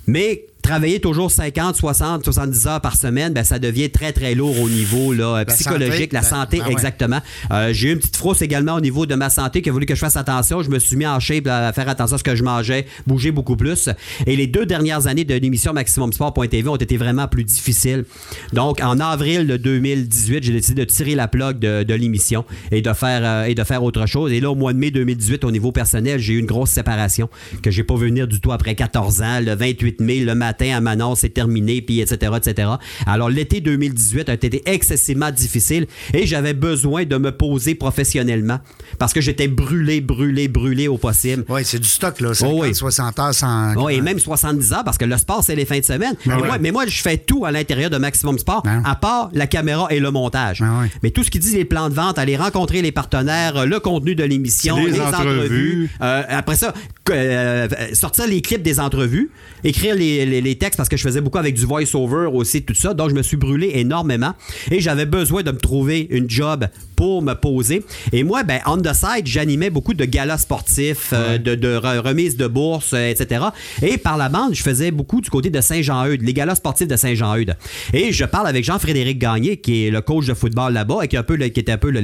[0.08, 4.60] Mais travailler toujours 50, 60, 70 heures par semaine, ben, ça devient très, très lourd
[4.60, 7.20] au niveau là, La psychologique, santé, la ben, santé, ben exactement.
[7.52, 9.86] Euh, j'ai eu une petite frousse également au niveau de ma santé qui a voulu
[9.86, 10.62] que je fasse attention.
[10.62, 13.32] Je me suis mis en shape à faire attention à ce que je mangeais, bouger
[13.32, 13.90] beaucoup plus.
[14.26, 18.06] Et les deux dernières années de l'émission MaximumSport.tv ont été vraiment plus difficiles.
[18.54, 22.82] Donc, en avril de 2018, j'ai décidé de tirer la plug de, de l'émission et
[22.82, 24.32] de faire euh, et de faire autre chose.
[24.32, 27.30] Et là, au mois de mai 2018, au niveau personnel, j'ai eu une grosse séparation
[27.62, 29.40] que j'ai pas vu venir du tout après 14 ans.
[29.42, 32.70] Le 28 mai, le matin à Manon, c'est terminé, puis etc., etc.
[33.06, 38.60] Alors, l'été 2018 a été excessivement difficile et j'avais besoin de me poser professionnellement
[39.00, 41.44] parce que j'étais brûlé, brûlé, brûlé au possible.
[41.50, 42.34] Oui, c'est du stock, là.
[42.34, 42.76] 50, Oh oui.
[42.76, 43.74] 60 heures sans.
[43.76, 46.16] Oh, et même 70 heures, parce que le sport, c'est les fins de semaine.
[46.26, 46.48] mais, ouais.
[46.48, 48.82] moi, mais moi, je fais tout à l'intérieur de Maximum Sport, Ben.
[48.86, 50.60] à part la caméra et le montage.
[50.62, 50.92] Ben ouais.
[51.04, 53.80] Mais tout ce qui dit les plans de vente, aller rencontrer les partenaires, euh, le
[53.80, 55.40] contenu de l'émission, Les les, entrevues.
[55.40, 55.90] entrevues.
[56.02, 56.74] euh, après ça,
[57.10, 59.30] euh, sortir les clips des entrevues,
[59.64, 62.74] écrire les, les- les textes, parce que je faisais beaucoup avec du voice-over aussi, tout
[62.74, 62.94] ça.
[62.94, 64.34] Donc, je me suis brûlé énormément.
[64.70, 66.66] Et j'avais besoin de me trouver une job
[66.96, 67.84] pour me poser.
[68.12, 72.00] Et moi, ben, on the side, j'animais beaucoup de galas sportifs, euh, de, de re-
[72.00, 73.46] remises de bourse, euh, etc.
[73.82, 76.96] Et par la bande, je faisais beaucoup du côté de Saint-Jean-Eudes, les galas sportifs de
[76.96, 77.56] Saint-Jean-Eudes.
[77.94, 81.16] Et je parle avec Jean-Frédéric Gagné, qui est le coach de football là-bas et qui,
[81.16, 82.02] est un peu le- qui était un peu le,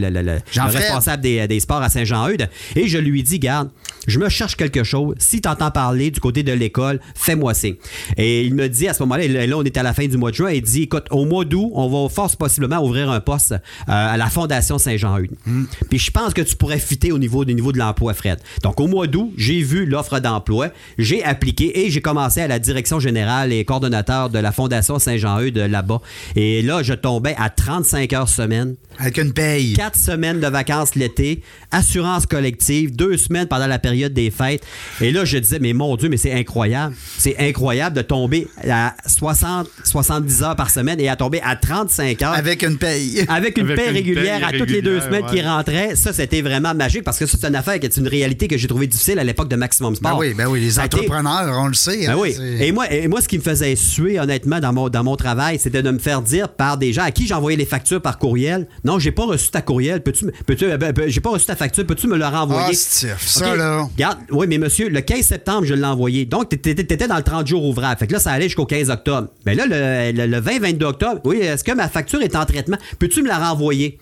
[0.80, 2.50] responsable des, des sports à Saint-Jean-Eudes.
[2.76, 3.70] Et je lui dis, garde,
[4.08, 5.16] je me cherche quelque chose.
[5.20, 7.76] Si tu entends parler du côté de l'école, fais-moi signe.
[8.16, 10.32] Et il me dit à ce moment-là, là, on est à la fin du mois
[10.32, 13.52] de juin, il dit, écoute, au mois d'août, on va force possiblement ouvrir un poste
[13.52, 15.32] euh, à la Fondation Saint-Jean-Eudes.
[15.90, 18.40] Puis je pense que tu pourrais fitter au niveau, du niveau de l'emploi, Fred.
[18.64, 22.60] Donc au mois d'août, j'ai vu l'offre d'emploi, j'ai appliqué et j'ai commencé à la
[22.60, 26.02] direction générale et coordonnateur de la Fondation Saint-Jean-Eudes là-bas.
[26.36, 28.76] Et là, je tombais à 35 heures semaine.
[29.00, 29.74] Avec une paye.
[29.74, 34.64] Quatre semaines de vacances l'été, assurance collective, deux semaines pendant la période des fêtes.
[35.02, 36.96] Et là, je disais, mais mon Dieu, mais c'est incroyable.
[37.18, 42.22] C'est incroyable de tomber à 60, 70 heures par semaine et à tomber à 35
[42.22, 42.34] heures.
[42.34, 43.26] Avec une paye.
[43.28, 46.74] Avec une Avec une régulière à toutes les deux semaines qui rentrait, ça c'était vraiment
[46.74, 49.20] magique parce que ça c'est une affaire qui est une réalité que j'ai trouvé difficile
[49.20, 50.14] à l'époque de Maximum Sport.
[50.14, 52.06] Ben oui, ben oui, les entrepreneurs, on le sait.
[52.06, 52.34] ben hein, oui.
[52.36, 55.16] c'est- Et moi, et moi, ce qui me faisait suer, honnêtement, dans mon, dans mon
[55.16, 58.18] travail, c'était de me faire dire par des gens à qui j'envoyais les factures par
[58.20, 58.68] courriel.
[58.84, 60.02] Non, j'ai pas reçu ta courriel.
[60.02, 61.86] Peux-tu, peux-tu, euh, ben, ben, j'ai pas reçu ta facture.
[61.86, 62.68] Peux-tu me le renvoyer?
[62.70, 63.28] Ah, stiff.
[63.28, 63.87] Ça, OK.
[63.88, 63.94] Là.
[63.96, 66.26] Regarde, oui, mais monsieur, le 15 septembre, je l'ai envoyé.
[66.26, 67.98] Donc, t'étais, t'étais dans le 30 jours ouvrables.
[68.00, 69.28] Fait que là, ça allait jusqu'au 15 octobre.
[69.46, 72.78] Mais là, le, le- le 20-22 octobre, oui, est-ce que ma facture est en traitement?
[73.00, 73.98] Peux-tu me la renvoyer?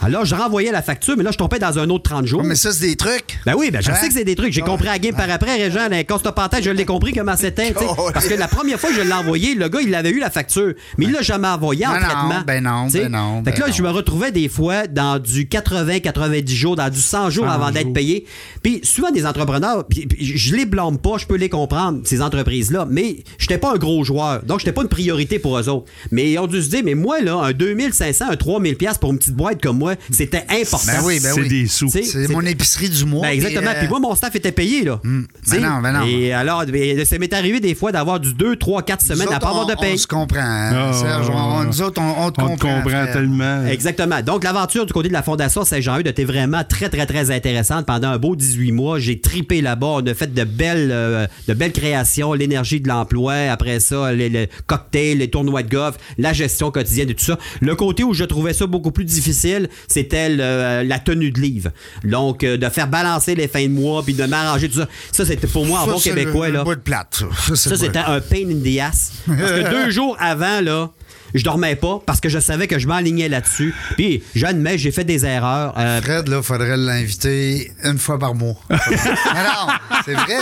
[0.00, 2.44] Alors, je renvoyais la facture, mais là, je tombais dans un autre 30 jours.
[2.44, 3.38] Mais ça, c'est des trucs.
[3.44, 3.94] Ben oui, ben je Hein?
[3.94, 4.52] sais que c'est des trucs.
[4.52, 4.66] J'ai Ah.
[4.66, 7.72] compris à game par après, Régent, constats pantalon, je l'ai compris comment c'était.
[8.14, 10.30] Parce que la première fois que je l'ai envoyé, le gars, il avait eu la
[10.30, 12.42] facture, mais il l'a jamais envoyé en non, traitement.
[12.46, 15.46] ben non, ben non, Fait que ben là, je me retrouvais des fois dans du
[15.48, 18.24] 80-90 jours, dans du 100 jours 100 avant d'être payé.
[18.62, 22.86] Puis souvent, des entrepreneurs, puis- je les blâme pas, je peux les comprendre, ces entreprises-là,
[22.88, 25.86] mais j'étais pas un gros joueur, donc j'étais pas une priorité pour eux autres.
[26.12, 29.10] Mais ils ont dû se dire, mais moi, là, un 2500, un 3000 pièces pour
[29.10, 30.92] une petite boîte comme moi, c'était important.
[30.92, 31.48] Ben oui, ben c'est oui.
[31.48, 31.88] des sous.
[31.90, 33.22] C'est mon épicerie du mois.
[33.22, 33.60] ben exactement.
[33.62, 35.00] puis, euh, Puis moi, mon staff était payé, là.
[35.44, 35.58] Sais?
[35.60, 36.06] ben non, ben non.
[36.06, 36.64] Et alors,
[37.04, 39.66] ça m'est arrivé des fois d'avoir du 2, 3, 4 nous semaines à pas avoir
[39.66, 39.94] de paye.
[39.94, 41.30] On se comprend, hein, Ah, Serge.
[41.30, 43.06] On- nous autres, on, on te On comprend.
[43.12, 43.66] tellement.
[43.66, 44.22] Exactement.
[44.22, 47.86] Donc, l'aventure du côté de la Fondation Saint-Jean-Eudes était vraiment très, très, très intéressante.
[47.86, 49.86] Pendant un beau 18 mois, j'ai tripé là-bas.
[49.86, 53.34] On a fait de belles, euh, de belles créations, l'énergie de l'emploi.
[53.50, 57.38] Après ça, les, les cocktails, les tournois de golf, la gestion quotidienne et tout ça.
[57.60, 61.70] Le côté où je trouvais ça beaucoup plus difficile, c'était le- la tenue de livre.
[62.04, 64.88] Donc, euh, de faire balancer les fins de mois puis de m'arranger tout ça.
[65.12, 66.58] Ça, c'était pour moi, en bon québécois, le- là.
[66.60, 67.54] le bout de plate, ça.
[67.56, 69.12] Ça, c'était un pain in the ass.
[69.26, 70.90] Parce que deux jours avant, là,
[71.34, 73.74] je dormais pas parce que je savais que je m'enlignais là-dessus.
[73.96, 75.74] Puis, j'admets, j'ai fait des erreurs.
[75.78, 78.54] Euh, Fred, là, faudrait l'inviter une fois par mois.
[78.70, 79.72] Mais non,
[80.04, 80.36] c'est vrai.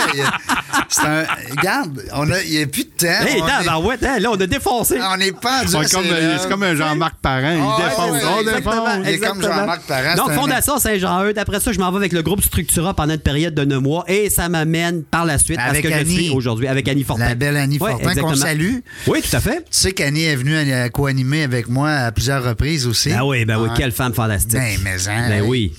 [0.89, 1.25] C'est un.
[1.57, 3.07] Regarde, on a- il n'y a plus de temps.
[3.07, 4.97] hey, on, est, ben ouais, hein, là, on a défoncé.
[5.01, 6.05] on est pas C'est comme,
[6.39, 7.51] c'est comme un Jean-Marc Parent.
[7.55, 8.11] Il Ah, défonce.
[8.11, 8.71] ouais, on exactement.
[8.85, 8.97] défonce.
[9.05, 11.37] Il est comme Jean-Marc Parent, Donc, c'est un- Fondation Saint-Jean-Eudes.
[11.37, 14.03] Après ça, je m'en vais avec le groupe Structura pendant une période de 9 mois
[14.07, 16.15] et ça m'amène par la suite à Avec ce que Annie.
[16.15, 17.27] je suis aujourd'hui avec Annie Fortin.
[17.29, 18.75] La belle Annie Ouais, Fortin qu'on salue.
[19.07, 19.57] Oui, tout à fait.
[19.57, 23.09] Tu sais qu'Annie est venue à a co-animé avec moi à plusieurs reprises aussi.
[23.09, 23.73] Ben oui, ben oui, Ouais.
[23.77, 24.53] quelle femme fantastique.
[24.59, 25.73] Ben, mais hein, Ben oui.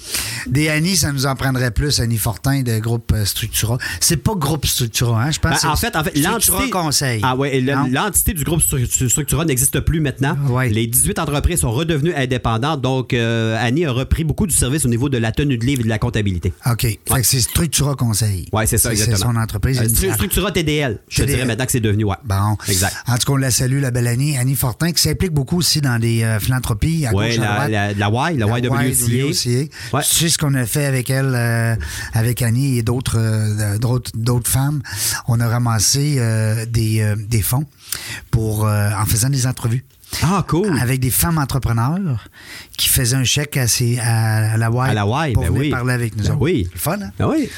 [0.46, 3.78] Des Annie, ça nous en prendrait plus, Annie Fortin de groupe euh, Structura.
[4.00, 5.30] C'est pas groupe Structura, hein?
[5.30, 6.70] Je pense Ben, en fait, en fait l'entité.
[6.70, 7.20] Conseil.
[7.22, 10.36] Ah ouais, l'entité du groupe Stru- Structura n'existe plus maintenant.
[10.48, 10.68] Ouais.
[10.68, 12.80] Les 18 entreprises sont redevenues indépendantes.
[12.80, 15.80] Donc, euh, Annie a repris beaucoup du service au niveau de la tenue de livre
[15.80, 16.52] et de la comptabilité.
[16.66, 16.82] OK.
[16.82, 18.46] Fait que c'est Structura Conseil.
[18.52, 19.16] Oui, c'est ça, exactement.
[19.18, 19.80] C'est son entreprise.
[19.80, 20.12] Euh.
[20.14, 21.00] Structura TDL.
[21.08, 21.34] Je te TDL.
[21.36, 22.16] dirais maintenant que c'est devenu, ouais.
[22.24, 22.56] Bon.
[22.68, 22.94] Exact.
[23.06, 24.36] En tout cas, on la salue, la belle Annie.
[24.36, 27.54] Annie Fortin, qui s'implique beaucoup aussi dans des euh, philanthropies à Ouais, gauche, à la,
[27.54, 27.70] droite.
[27.70, 29.68] la, la Y, la, YWCA.
[29.92, 30.02] Ouais.
[30.02, 31.74] Tu sais ce qu'on a fait avec elle, euh,
[32.12, 33.78] avec Annie et d'autres euh,
[34.14, 34.82] d'autres femmes?
[35.26, 37.64] On a ramassé euh, des, des fonds
[38.30, 39.84] pour en faisant des entrevues.
[40.22, 40.78] Ah, cool.
[40.80, 42.28] Avec des femmes entrepreneurs
[42.76, 44.90] qui faisaient un chèque à, ces- à, à la Y.
[44.90, 45.70] À la pour ben venir oui.
[45.70, 46.64] parler avec nous Ben oui.
[46.68, 47.10] C'est le fun, hein?
[47.20, 47.48] Ah oui.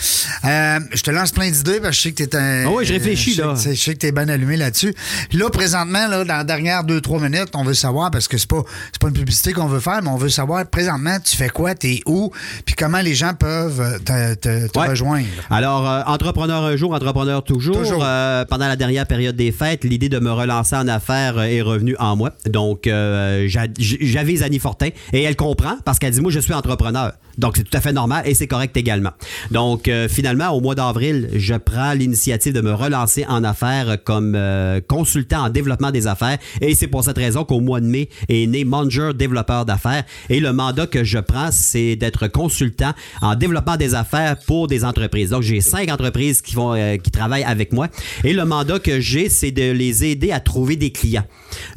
[0.44, 2.64] Euh, je te lance plein d'idées parce que je sais que tu es un.
[2.66, 3.54] Ah oui, je réfléchis, je sais là.
[3.56, 4.94] Je sais que tu es bien allumé là-dessus.
[5.28, 8.36] Puis là, présentement, là, dans les dernières deux, trois minutes, on veut savoir, parce que
[8.36, 8.62] c'est pas,
[9.00, 12.00] pas une publicité qu'on veut faire, mais on veut savoir présentement, tu fais quoi, t'es
[12.06, 12.30] où,
[12.66, 14.88] puis comment les gens peuvent te, te- te Ouais.
[14.88, 15.26] rejoindre?
[15.50, 17.76] Alors, euh, entrepreneur un jour, entrepreneur toujours.
[17.78, 18.02] Toujours.
[18.04, 21.96] Euh, pendant la dernière période des fêtes, l'idée de me relancer en affaires est revenue
[21.98, 22.32] en moi.
[22.46, 26.54] Donc, euh, j'a- j'avise Annie Fortin et elle comprend parce qu'elle dit, moi, je suis
[26.54, 27.12] entrepreneur.
[27.38, 29.10] Donc, c'est tout à fait normal et c'est correct également.
[29.50, 34.34] Donc, euh, finalement, au mois d'avril, je prends l'initiative de me relancer en affaires comme
[34.36, 36.38] euh, consultant en développement des affaires.
[36.60, 40.04] Et c'est pour cette raison qu'au mois de mai est né Manger développeur d'affaires.
[40.28, 44.84] Et le mandat que je prends, c'est d'être consultant en développement des affaires pour des
[44.84, 45.30] entreprises.
[45.30, 47.88] Donc, j'ai cinq entreprises qui, vont, qui travaillent avec moi.
[48.24, 51.24] Et le mandat que j'ai, c'est de les aider à trouver des clients.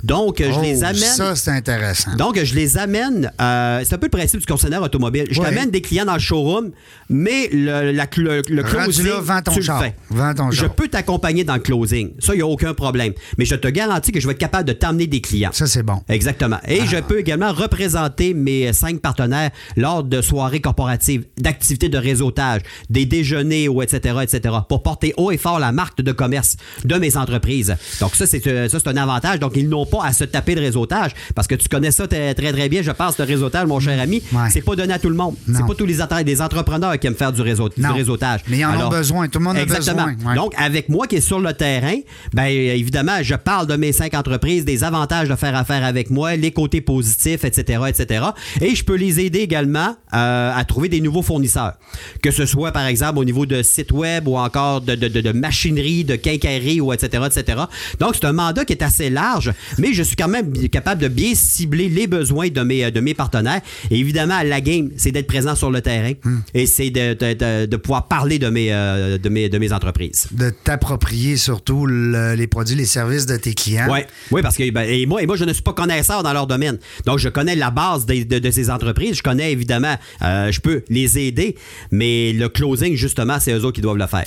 [0.03, 0.95] Donc, je Oh, les amène.
[0.95, 2.15] Ça, c'est intéressant.
[2.15, 3.31] Donc, je les amène.
[3.41, 5.25] euh, c'est un peu le principe du concessionnaire automobile.
[5.29, 6.71] Je t'amène des clients dans le showroom,
[7.09, 9.81] mais le, la, le, le closing, là, vends ton tu le char.
[9.81, 9.95] fais.
[10.09, 12.11] Vends ton je peux t'accompagner dans le closing.
[12.19, 13.13] Ça, il n'y a aucun problème.
[13.37, 15.49] Mais je te garantis que je vais être capable de t'amener des clients.
[15.53, 16.01] Ça, c'est bon.
[16.09, 16.57] Exactement.
[16.67, 16.85] Et Ah.
[16.89, 23.05] je peux également représenter mes cinq partenaires lors de soirées corporatives, d'activités de réseautage, des
[23.05, 27.17] déjeuners ou etc., etc., pour porter haut et fort la marque de commerce de mes
[27.17, 27.75] entreprises.
[27.99, 29.39] Donc ça, c'est euh, ça, c'est un avantage.
[29.39, 32.33] Donc ils n'ont pas à se taper de réseautage parce que tu connais ça très
[32.33, 32.81] très, très bien.
[32.81, 34.49] Je pense le réseautage, mon cher ami, Ouais.
[34.51, 35.35] c'est pas donné à tout le monde.
[35.47, 38.41] C'est pas tous les, des entrepreneurs qui aiment faire du, réseau, du réseautage.
[38.49, 39.27] Mais ils en ont besoin.
[39.27, 40.05] Tout le monde a exactement.
[40.07, 40.29] besoin.
[40.31, 40.35] Ouais.
[40.35, 41.95] Donc avec moi qui est sur le terrain,
[42.33, 46.35] ben évidemment, je parle de mes cinq entreprises, des avantages de faire affaire avec moi,
[46.35, 48.25] les côtés positifs, etc., etc.
[48.61, 51.73] Et je peux les aider également euh, à trouver des nouveaux fournisseurs,
[52.21, 55.21] que ce soit par exemple au niveau de site web ou encore de, de, de-
[55.21, 57.61] de machinerie, de quincaillerie ou etc., etc.
[57.99, 60.32] Donc c'est un mandat qui est assez large, mais je suis quand même
[60.71, 63.61] capable de bien cibler les besoins de mes de mes partenaires.
[63.91, 66.13] Et évidemment, la game, c'est d'être présent sur le terrain
[66.53, 70.27] et c'est de, de- pouvoir parler de mes euh, de mes de mes entreprises.
[70.31, 73.89] De t'approprier surtout le- les produits, les services de tes clients.
[73.91, 74.07] Ouais.
[74.31, 76.47] Oui, parce que ben, et moi, et moi, je ne suis pas connaisseur dans leur
[76.47, 76.77] domaine.
[77.05, 79.17] Donc, je connais la base des- de, de ces entreprises.
[79.17, 81.55] Je connais évidemment, euh, je peux les aider,
[81.91, 84.23] mais le closing, justement, c'est eux autres qui doivent le faire.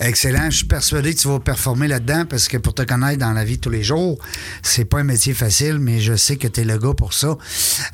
[0.00, 0.50] Excellent.
[0.50, 3.44] Je suis persuadé que tu vas performer là-dedans parce que pour te connaître dans la
[3.44, 4.18] vie de tous les jours,
[4.62, 7.36] c'est pas un métier facile, mais je sais que tu es le gars pour ça.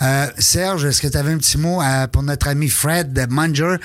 [0.02, 3.26] Euh, Serge, est-ce que tu avais un petit mot à- pour notre ami Fred de
[3.32, 3.76] Munger,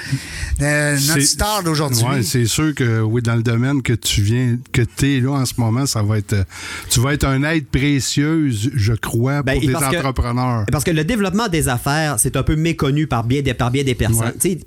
[0.61, 2.03] euh, notre C'est- star d'aujourd'hui?
[2.03, 5.31] Ouais, c'est sûr que oui, dans le domaine que tu viens, que tu es là
[5.33, 6.33] en ce moment, ça va être.
[6.33, 6.43] euh,
[6.89, 10.65] Tu vas être un aide précieuse, je crois, Ben, pour des parce que- entrepreneurs.
[10.71, 13.83] Parce que le développement des affaires, c'est un peu méconnu par bien des, par bien
[13.83, 14.31] des personnes.
[14.43, 14.57] Ouais.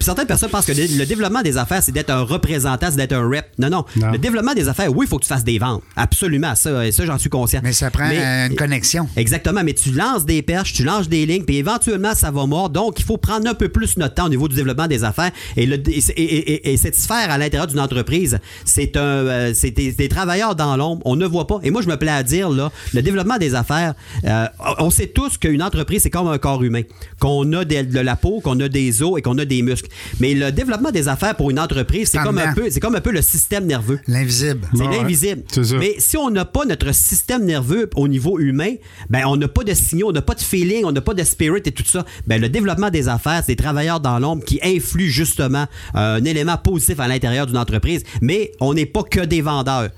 [0.00, 3.28] Certaines personnes pensent que le, le développement des affaires, c'est d'être un représentant, d'être un
[3.28, 3.46] rep.
[3.58, 4.12] Non, non, Non.
[4.12, 5.82] Le développement des affaires, oui, il faut que tu fasses des ventes.
[5.96, 7.60] Absolument, ça, ça j'en suis conscient.
[7.62, 9.08] Mais ça prend Mais- euh, une connexion.
[9.16, 12.70] Exactement, mais tu lances des perches, tu lances des lignes, puis éventuellement, ça va mordre.
[12.70, 15.30] Donc, il faut prendre un peu plus notre temps au niveau du développement des affaires.
[15.56, 19.52] Et, le, et, et- et- et cette sphère à l'intérieur d'une entreprise, c'est un, euh,
[19.54, 21.02] c'est des, des travailleurs dans l'ombre.
[21.04, 21.58] On ne voit pas.
[21.62, 24.46] Et moi, je me plais à dire, là, le développement des affaires, euh,
[24.78, 26.82] on sait tous qu'une entreprise, c'est comme un corps humain.
[27.20, 29.88] Qu'on a des- de la peau, qu'on a des os et qu'on a des muscles.
[30.20, 33.00] Mais le développement des affaires pour une entreprise, c'est comme, un peu, c'est comme un
[33.00, 33.98] peu le système nerveux.
[34.06, 34.68] L'invisible.
[34.74, 34.98] C'est ouais.
[34.98, 35.42] l'invisible.
[35.80, 38.74] Mais si on n'a pas notre système nerveux au niveau humain,
[39.08, 41.24] ben on n'a pas de signaux, on n'a pas de feeling, on n'a pas de
[41.24, 42.04] spirit et tout ça.
[42.26, 45.64] Ben le développement des affaires, c'est des travailleurs dans l'ombre qui influent justement
[45.94, 48.02] euh, un élément positif à l'intérieur d'une entreprise.
[48.20, 49.88] Mais on n'est pas que des vendeurs.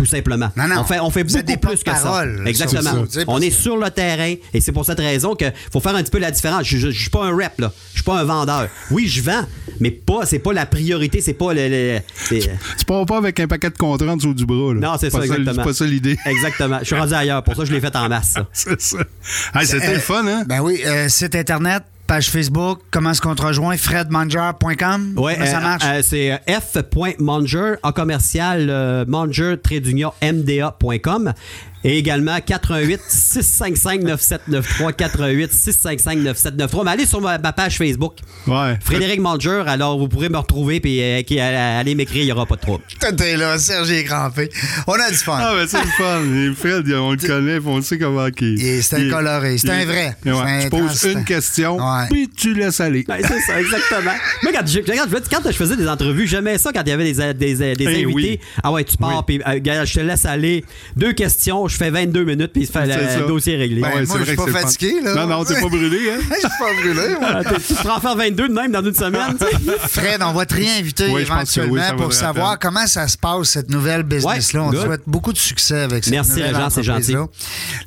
[0.00, 0.50] Tout simplement.
[0.56, 0.76] Non, non.
[0.80, 2.24] On fait, on beaucoup des plus que ça.
[2.46, 3.06] Exactement.
[3.06, 5.94] ça, tu On est sur le terrain et c'est pour cette raison qu'il faut faire
[5.94, 6.64] un petit peu la différence.
[6.66, 7.70] Je, je suis pas un rep, là.
[7.92, 8.68] Je suis pas un vendeur.
[8.90, 9.44] Oui, je vends,
[9.78, 11.68] mais pas, c'est pas la priorité, c'est pas le.
[11.68, 14.72] le- c'est- Tu pars pas avec un paquet de contrats en dessous du bras.
[14.72, 14.80] Là.
[14.80, 15.52] non, c'est ça, exactement.
[15.54, 16.16] C'est pas ça l'idée.
[16.24, 16.78] Exactement.
[16.80, 17.42] Je suis rendu ailleurs.
[17.42, 18.98] Pour ça, je l'ai fait en masse, c'est ça.
[19.54, 20.44] Hey, C'était Euh, le fun, hein?
[20.46, 23.76] Ben oui, euh, site Internet, page Facebook, comment est-ce qu'on te rejoint?
[23.76, 25.12] fredmanger.com?
[25.14, 25.84] Comment ça euh, marche?
[25.86, 29.54] euh, c'est euh, f.manger en commercial euh, manger
[30.20, 31.32] mda.com
[31.82, 36.84] Et également 88 655 9793 88 655 9793.
[36.84, 38.14] Mais allez sur ma, ma page Facebook.
[38.46, 38.78] Ouais.
[38.84, 42.44] Frédéric Manger, alors vous pourrez me retrouver puis euh, qui- allez m'écrire, il n'y aura
[42.46, 42.84] pas de trouble.
[43.16, 44.50] T'es là, Serge est crampé.
[44.86, 45.38] On a du fun.
[45.40, 46.22] Ah, ben c'est le fun.
[46.34, 49.56] Et Fred, on le connaît, puis on sait comment il Et c'est un il- coloré,
[49.58, 50.16] c'est un vrai.
[50.26, 52.06] Ouais, un tu poses une question, Ouais.
[52.10, 53.04] puis tu laisses aller.
[53.08, 54.12] Ben, c'est ça, exactement.
[54.42, 56.82] Moi, quand, je, regarde, je veux dire, quand je faisais des entrevues, j'aimais ça quand
[56.84, 58.06] il y avait des, des, des Eh invités.
[58.06, 58.40] oui.
[58.62, 60.64] Ah ouais, tu pars, puis euh, je te laisse aller.
[60.96, 62.72] Deux questions, je fais 22 minutes, puis le, C'est
[63.08, 63.20] ça.
[63.20, 63.80] le dossier est réglé.
[63.80, 65.14] Ben, Ouais, moi, je suis pas fatigué, là.
[65.14, 66.18] Non, non, t'es pas brûlé, hein?
[66.30, 67.28] Je suis pas brûlé, moi.
[67.32, 69.36] Ah, tu te en faire 22 de même dans une semaine.
[69.88, 73.70] Fred, on va te réinviter Oui, oui, éventuellement pour savoir comment ça se passe, cette
[73.70, 74.60] nouvelle business-là.
[74.62, 77.26] Ouais, on te souhaite beaucoup de succès avec cette Merci, nouvelle Régent, c'est entreprise-là.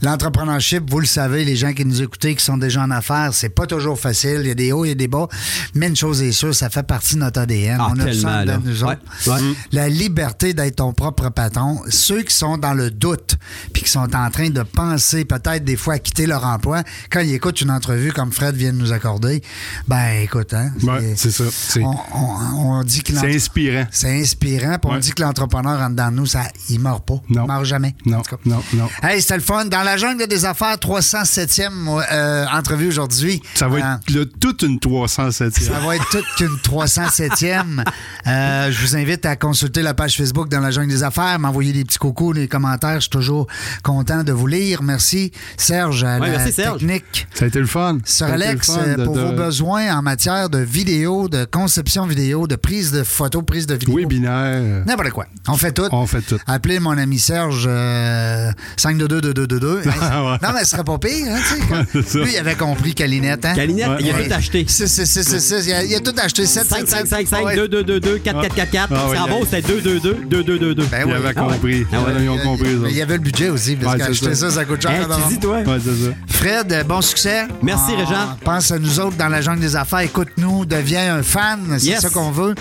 [0.01, 3.49] L'entrepreneurship, vous le savez, les gens qui nous écoutent, qui sont déjà en affaires, c'est
[3.49, 4.39] pas toujours facile.
[4.41, 5.27] Il y a des hauts, il y a des bas.
[5.75, 7.77] Mais une chose est sûre, ça fait partie de notre ADN.
[7.79, 8.05] Ah, on a
[8.45, 9.31] de nous Ouais, autres.
[9.43, 9.53] ouais.
[9.71, 11.79] La liberté d'être ton propre patron.
[11.89, 13.37] Ceux qui sont dans le doute,
[13.73, 17.19] puis qui sont en train de penser peut-être des fois à quitter leur emploi, quand
[17.21, 19.41] ils écoutent une entrevue comme Fred vient de nous accorder,
[19.87, 21.43] ben écoute, hein, Ouais, c'est ça.
[21.81, 23.85] On, on- on dit que c'est inspirant.
[23.91, 27.15] c'est inspirant, puis on dit que l'entrepreneur en dedans de nous, ça, il meurt pas.
[27.29, 27.43] Non.
[27.43, 27.95] Il meurt jamais.
[28.05, 28.41] Non, en tout cas.
[28.45, 28.87] non, non.
[29.01, 29.65] Hey, c'était le fun.
[29.65, 31.71] Dans la jungle des affaires, 307e
[32.11, 33.41] euh, entrevue aujourd'hui.
[33.55, 37.83] Ça va Euh, être le- toute une 307 ça va être toute qu'une 307e.
[38.25, 41.73] Euh, je vous invite à consulter la page Facebook dans la jungle des affaires, m'envoyer
[41.73, 42.95] des petits coucous, des commentaires.
[42.95, 43.47] Je suis toujours
[43.83, 44.81] content de vous lire.
[44.83, 46.79] Merci, Serge, à Ouais, la merci, Serge.
[46.79, 47.27] technique.
[47.33, 47.97] Ça a été le fun.
[48.05, 52.05] Sur Alex, le fun de- pour de- vos besoins en matière de vidéo, de conception
[52.05, 53.95] vidéo, de prise de photos, prise de vidéo.
[53.97, 54.83] Webinaire.
[54.85, 55.25] N'importe quoi.
[55.47, 55.87] On fait tout.
[55.91, 56.37] On fait tout.
[56.47, 59.81] Appelez mon ami Serge euh, 522-2222.
[60.01, 60.37] Ah ouais.
[60.41, 61.27] Non, mais ce serait pas pire.
[61.29, 61.39] Hein,
[61.69, 62.23] quand- Ouais.
[62.25, 63.45] Lui, il avait compris Calinette.
[63.45, 63.53] Hein?
[63.55, 63.97] Calinette, Ouais.
[64.01, 64.27] il a Ouais.
[64.27, 64.65] tout acheté.
[64.67, 66.45] C'est, c'est, c'est, c'est, c'est, il, a, il a tout acheté.
[66.45, 68.93] 7, 5, 5, 5, 5, 2, 2, 2, 2, 4, 4, 4, 4.
[68.95, 70.75] Ah ouais, C'est en il y a- beau, c'était 2, 2, 2, 2, 2, 2,
[70.75, 70.85] 2.
[70.85, 71.13] Ben Ils oui.
[71.13, 71.53] avaient Ah ouais.
[71.53, 71.87] compris.
[71.91, 72.13] Ah ouais.
[72.23, 74.55] Ils ont compris, il y avait le budget aussi, parce Ouais, c'est qu'acheter ça, ça.
[74.57, 75.07] ça coûte cher.
[75.27, 75.59] Tu dis, toi?
[75.59, 76.11] Ouais, c'est ça.
[76.27, 77.45] Fred, euh, bon succès.
[77.61, 78.37] Merci, Régent.
[78.43, 79.99] Pense à nous autres dans la jungle des affaires.
[79.99, 81.59] Écoute-nous, deviens un fan.
[81.79, 82.01] C'est Yes.
[82.01, 82.55] ça qu'on veut.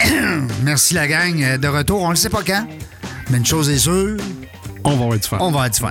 [0.62, 1.42] Merci, la gang.
[1.42, 2.66] Euh, De retour, on ne sait pas quand.
[3.30, 4.16] Mais une chose est sûre,
[4.84, 5.36] On va avoir du fun.
[5.40, 5.90] on va avoir du fun.